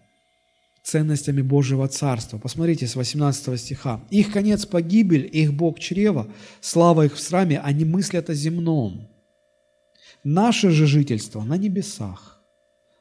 [0.82, 2.39] ценностями Божьего Царства.
[2.39, 4.01] Посмотрите с 18 стиха.
[4.09, 6.28] «Их конец– погибель, их Бог– чрево,
[6.62, 9.11] слава их в сраме, они мыслят о земном».
[10.24, 12.40] Наше же жительство на небесах.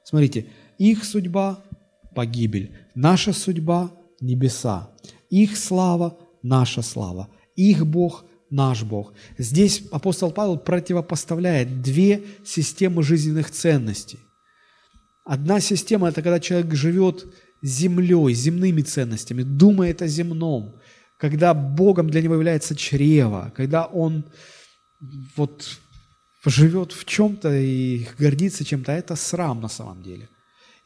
[0.03, 1.63] Смотрите, их судьба–
[2.15, 3.91] погибель, наша судьба–
[4.21, 4.89] небеса.
[5.29, 7.29] Их слава– наша слава.
[7.55, 9.13] Их Бог– наш Бог.
[9.37, 14.19] Здесь апостол Павел противопоставляет две системы жизненных ценностей.
[15.23, 17.25] Одна система– это когда человек живет
[17.61, 20.75] землей, земными ценностями, думает о земном,
[21.17, 24.25] когда Богом для него является чрево, когда он
[25.35, 25.79] вот
[26.45, 30.29] живет в чем-то и гордится чем-то, а это срам на самом деле.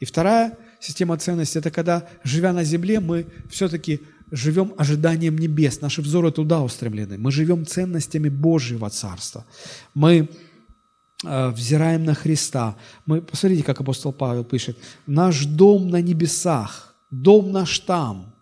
[0.00, 4.00] И вторая система ценностей– это когда, живя на земле, мы все-таки
[4.30, 7.16] живем ожиданием небес, наши взоры туда устремлены.
[7.16, 9.46] Мы живем ценностями Божьего Царства.
[9.94, 10.28] Мы
[11.24, 12.76] э, взираем на Христа.
[13.06, 14.76] Мы, посмотрите, как апостол Павел пишет,
[15.06, 18.34] «Наш дом на небесах, дом наш там».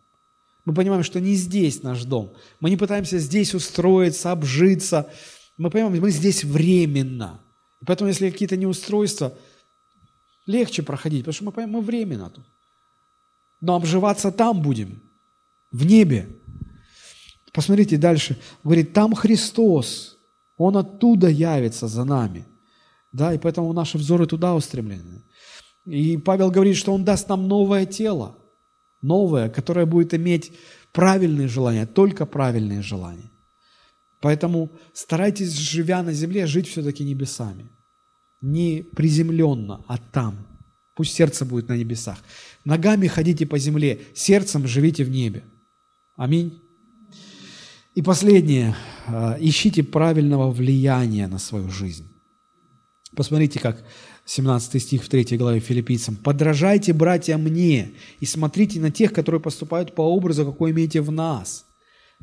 [0.65, 2.33] Мы понимаем, что не здесь наш дом.
[2.59, 5.09] Мы не пытаемся здесь устроиться, обжиться–
[5.57, 7.41] мы понимаем, мы здесь временно.
[7.81, 9.33] И поэтому, если какие-то неустройства,
[10.47, 12.45] легче проходить, потому что мы понимаем, мы временно тут.
[13.61, 15.01] Но обживаться там будем,
[15.71, 16.29] в небе.
[17.53, 18.37] Посмотрите дальше.
[18.65, 20.19] Говорит, там Христос,
[20.57, 22.45] Он оттуда явится за нами.
[23.13, 25.23] Да, и поэтому наши взоры туда устремлены.
[25.85, 28.37] И Павел говорит, что Он даст нам новое тело,
[29.03, 30.53] новое, которое будет иметь
[30.93, 33.31] правильные желания, только правильные желания.
[34.25, 37.67] Поэтому старайтесь, живя на земле, жить все-таки небесами.
[38.41, 40.47] Не приземленно, а там.
[40.97, 42.17] Пусть сердце будет на небесах.
[42.65, 45.45] Ногами ходите по земле, сердцем живите в небе.
[46.17, 46.59] Аминь.
[47.95, 48.75] И последнее.
[49.07, 52.09] А, ищите правильного влияния на свою жизнь.
[53.15, 53.85] Посмотрите, как
[54.25, 56.17] 17 стих в 3 главе филиппийцам.
[56.17, 61.67] «Подражайте, братья, мне, и смотрите на тех, которые поступают по образу, какой имеете в нас,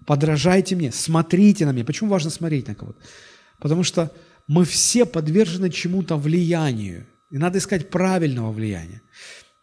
[0.05, 1.85] подражайте мне, смотрите на меня.
[1.85, 2.99] Почему важно смотреть на кого-то?
[3.59, 4.11] Потому что
[4.47, 7.07] мы все подвержены чему-то влиянию.
[7.29, 9.01] И надо искать правильного влияния.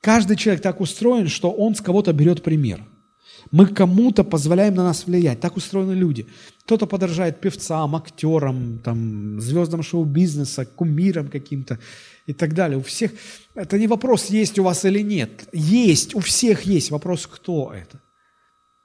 [0.01, 2.85] Каждый человек так устроен, что он с кого-то берет пример.
[3.51, 5.41] Мы кому-то позволяем на нас влиять.
[5.41, 6.27] Так устроены люди.
[6.65, 11.79] Кто-то подражает певцам, актерам, там, звездам шоу-бизнеса, кумирам каким-то
[12.27, 12.79] и так далее.
[12.79, 13.13] У всех
[13.55, 15.49] это не вопрос, есть у вас или нет.
[15.53, 16.91] Есть, у всех есть.
[16.91, 18.01] Вопрос, кто это.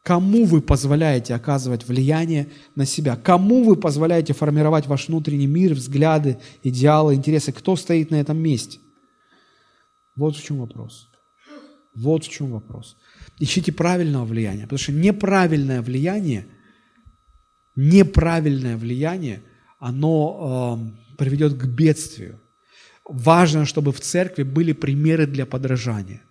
[0.03, 3.15] Кому вы позволяете оказывать влияние на себя?
[3.15, 7.53] Кому вы позволяете формировать ваш внутренний мир, взгляды, идеалы, интересы?
[7.53, 8.79] Кто стоит на этом месте?
[10.17, 11.09] Вот в чем вопрос.
[11.95, 12.97] Вот в чем вопрос.
[13.39, 16.47] Ищите правильного влияния, потому что неправильное влияние,
[17.75, 19.41] неправильное влияние,
[19.79, 20.79] оно
[21.11, 22.41] э, приведет к бедствию.
[23.05, 26.23] Важно, чтобы в церкви были примеры для подражания.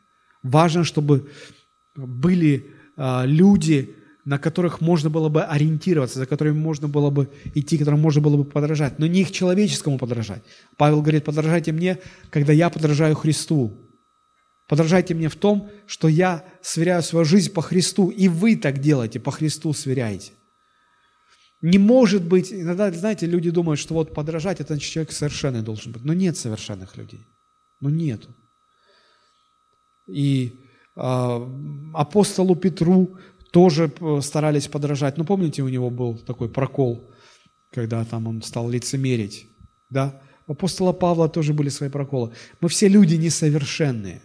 [0.42, 1.30] Важно, чтобы
[1.94, 8.00] были люди, на которых можно было бы ориентироваться, за которыми можно было бы идти, которым
[8.00, 10.42] можно было бы подражать, но не их человеческому подражать.
[10.76, 11.98] Павел говорит, подражайте мне,
[12.30, 13.78] когда я подражаю Христу.
[14.68, 19.18] Подражайте мне в том, что я сверяю свою жизнь по Христу, и вы так делаете,
[19.18, 20.32] по Христу сверяете.
[21.60, 25.92] Не может быть, иногда, знаете, люди думают, что вот подражать, это значит, человек совершенный должен
[25.92, 26.04] быть.
[26.04, 27.26] Но нет совершенных людей.
[27.80, 28.28] Ну нету.
[30.06, 30.61] И а,
[30.94, 33.16] апостолу Петру
[33.52, 35.18] тоже э, старались подражать.
[35.18, 37.10] Ну, помните, у него был такой прокол,
[37.70, 39.46] когда там он стал лицемерить,
[39.90, 40.20] да?
[40.46, 42.32] У апостола Павла тоже были свои проколы.
[42.60, 44.22] Мы все люди несовершенные.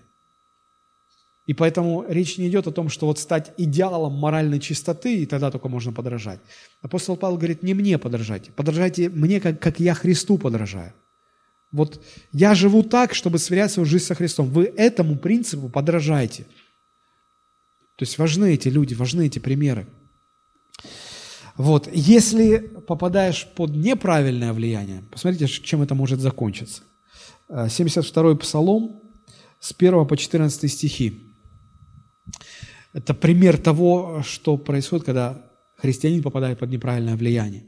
[1.46, 5.52] И поэтому речь не идет о том, что вот стать идеалом моральной чистоты, и тогда
[5.52, 6.42] только можно подражать.
[6.82, 10.94] Апостол Павел говорит, не мне подражайте, подражайте мне, как, как я Христу подражаю.
[11.78, 14.50] Вот я живу так, чтобы сверять свою жизнь со Христом.
[14.50, 16.44] Вы этому принципу подражайте.
[17.96, 19.88] То есть важны эти люди, важны эти примеры.
[21.56, 21.90] Вот.
[21.92, 26.82] Если попадаешь под неправильное влияние, посмотрите, чем это может закончиться.
[27.50, 29.02] 72-й э, Псалом
[29.60, 31.20] с 1 по 14 стихи.
[32.94, 35.42] Это пример того, что происходит, когда
[35.78, 37.64] христианин попадает под неправильное влияние.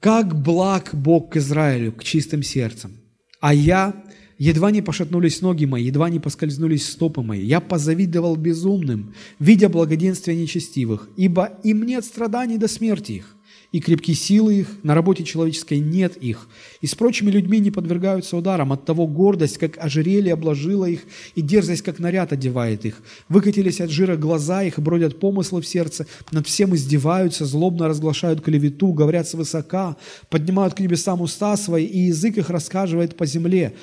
[0.00, 3.00] «Как благ Бог к Израилю, к чистым сердцем,
[3.46, 3.94] а я
[4.38, 7.42] Едва не пошатнулись ноги мои, едва не поскользнулись стопы мои.
[7.42, 13.35] Я позавидовал безумным, видя благоденствие нечестивых, ибо им нет страданий до смерти их,
[13.72, 16.48] и крепки силы их, на работе человеческой нет их,
[16.80, 21.00] и с прочими людьми не подвергаются ударам, от того гордость, как ожерелье обложила их,
[21.34, 23.02] и дерзость, как наряд одевает их.
[23.28, 28.92] Выкатились от жира глаза их, бродят помыслы в сердце, над всем издеваются, злобно разглашают клевету,
[28.92, 29.96] говорят свысока,
[30.30, 33.74] поднимают к небесам уста свои, и язык их рассказывает по земле.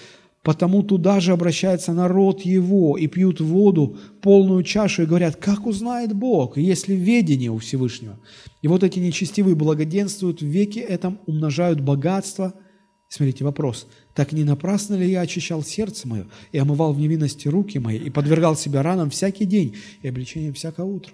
[0.43, 6.13] Потому туда же обращается народ его и пьют воду, полную чашу, и говорят, как узнает
[6.13, 8.19] Бог, если ведение у Всевышнего.
[8.61, 12.53] И вот эти нечестивые благоденствуют в веке этом, умножают богатство.
[13.07, 13.87] Смотрите, вопрос.
[14.13, 18.09] Так не напрасно ли я очищал сердце мое и омывал в невинности руки мои и
[18.09, 21.13] подвергал себя ранам всякий день и обличением всякое утро?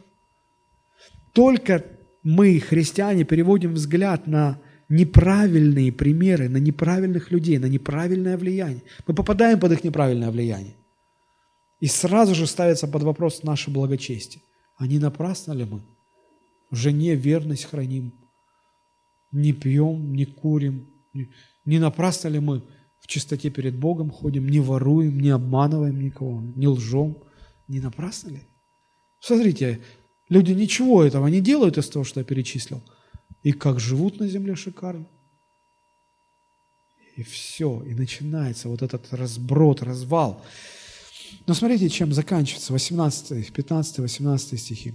[1.34, 1.86] Только
[2.24, 8.84] мы, христиане, переводим взгляд на неправильные примеры, на неправильных людей, на неправильное влияние.
[9.08, 10.76] Мы попадаем под их неправильное влияние.
[11.80, 14.44] И сразу же ставится под вопрос наше благочестие.
[14.76, 15.82] А не напрасно ли мы?
[16.72, 18.14] Жене верность храним,
[19.32, 20.88] не пьем, не курим.
[21.66, 22.64] Не напрасно ли мы
[23.00, 27.18] в чистоте перед Богом ходим, не воруем, не обманываем никого, не лжем?
[27.68, 28.42] Не напрасно ли?
[29.20, 29.82] Смотрите,
[30.30, 32.82] люди ничего этого не делают из того, что я перечислил.
[33.44, 35.08] И как живут на земле шикарно.
[37.16, 40.46] И все, и начинается вот этот разброд, развал.
[41.48, 44.94] Но смотрите, чем заканчивается 18, 15, 18 стихи.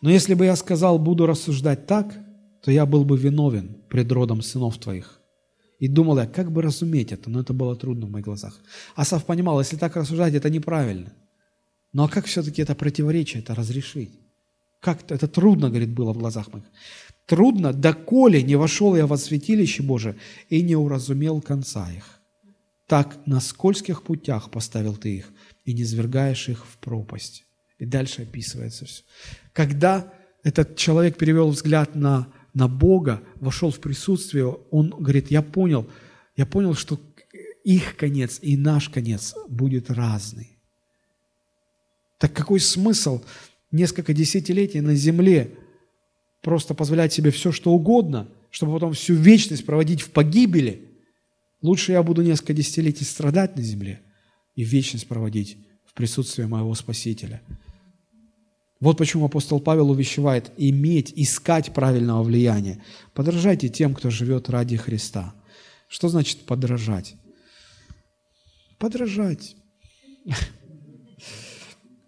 [0.00, 2.18] «Но если бы я сказал, буду рассуждать так,
[2.62, 5.20] то я был бы виновен пред родом сынов твоих».
[5.78, 8.60] И думал я, как бы разуметь это, но это было трудно в моих глазах.
[8.94, 11.12] Асав понимал, если так рассуждать, это неправильно.
[11.94, 14.10] Ну а как все-таки это противоречие, это разрешить?
[14.80, 16.64] Как это трудно, говорит, было в глазах моих.
[17.30, 20.16] Трудно, доколе не вошел я во святилище Божие
[20.48, 22.20] и не уразумел конца их.
[22.88, 25.30] Так на скользких путях поставил ты их,
[25.64, 27.44] и не звергаешь их в пропасть.
[27.78, 29.04] И дальше описывается все.
[29.52, 30.12] Когда
[30.42, 35.88] этот человек перевел взгляд на, на Бога, вошел в присутствие, он говорит, я понял,
[36.36, 36.98] я понял, что
[37.62, 40.58] их конец и наш конец будет разный.
[42.18, 43.22] Так какой смысл
[43.70, 45.52] несколько десятилетий на земле
[46.40, 50.88] просто позволять себе все, что угодно, чтобы потом всю вечность проводить в погибели?
[51.62, 54.00] Лучше я буду несколько десятилетий страдать на земле
[54.54, 57.42] и вечность проводить в присутствии моего Спасителя.
[58.80, 62.82] Вот почему апостол Павел увещевает иметь, искать правильного влияния.
[63.12, 65.34] Подражайте тем, кто живет ради Христа.
[65.86, 67.16] Что значит подражать?
[68.78, 69.56] Подражать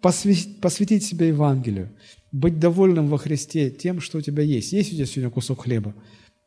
[0.01, 1.89] посвятить себя Евангелию,
[2.33, 4.73] быть довольным во Христе тем, что у тебя есть.
[4.73, 5.93] Есть у тебя сегодня кусок хлеба?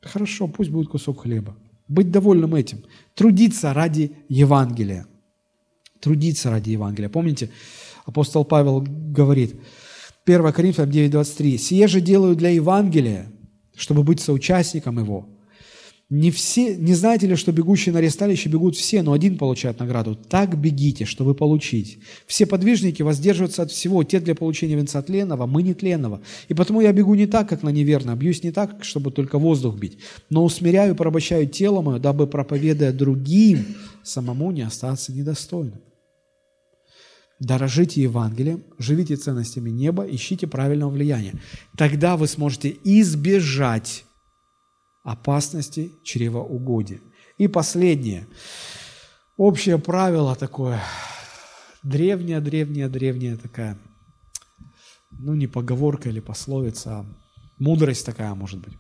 [0.03, 1.57] Хорошо, пусть будет кусок хлеба.
[1.89, 2.85] Быть довольным этим.
[3.15, 5.07] Трудиться ради Евангелия.
[6.01, 7.09] Трудиться ради Евангелия.
[7.09, 7.51] Помните,
[8.05, 9.55] апостол Павел говорит,
[10.25, 13.31] 1 Коринфянам 9:23, «Сие же делаю для Евангелия,
[13.77, 15.29] чтобы быть соучастником его,
[16.09, 20.15] не, все, не знаете ли, что бегущие на аресталище бегут все, но один получает награду?
[20.15, 21.99] Так бегите, чтобы получить.
[22.29, 26.21] Все подвижники воздерживаются от всего, те для получения венца тленного, мы не тленного.
[26.47, 29.77] И потому я бегу не так, как на неверно, бьюсь не так, чтобы только воздух
[29.77, 29.99] бить,
[30.31, 33.65] но усмиряю и порабощаю тело мое, дабы, проповедуя другим,
[34.05, 35.81] самому не остаться недостойным.
[37.41, 41.35] Дорожите Евангелием, живите ценностями неба, ищите правильного влияния.
[41.77, 44.06] Тогда вы сможете избежать
[45.07, 47.01] опасности чревоугодия.
[47.39, 48.27] И последнее.
[49.37, 50.83] Общее правило такое,
[51.83, 53.79] древняя, древняя, древняя такая,
[55.11, 57.07] ну не поговорка или пословица, а
[57.59, 58.75] мудрость такая, может быть.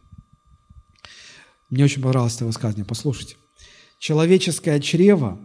[1.70, 3.36] Мне очень понравилось это высказывание, послушайте.
[3.98, 5.38] Человеческое чрево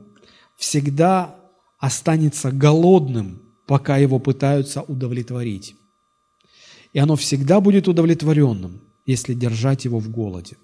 [0.56, 1.36] всегда
[1.78, 5.76] останется голодным, пока его пытаются удовлетворить.
[6.94, 10.58] И оно всегда будет удовлетворенным, если держать его в голоде.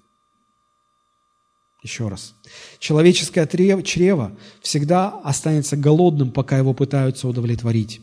[1.88, 2.34] Еще раз.
[2.78, 8.02] Человеческое чрево всегда останется голодным, пока его пытаются удовлетворить.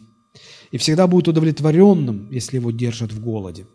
[0.71, 3.67] И всегда будет удовлетворенным, если его держат в голоде.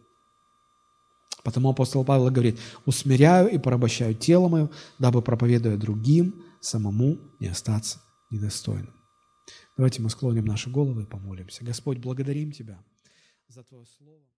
[1.45, 8.01] Потому апостол Павел говорит, «Усмиряю и порабощаю тело мое, дабы, проповедуя другим, самому не остаться
[8.31, 8.93] недостойным».
[9.77, 11.65] Давайте мы склоним наши головы и помолимся.
[11.65, 12.83] Господь, благодарим Тебя
[13.47, 14.30] за Твое Слово.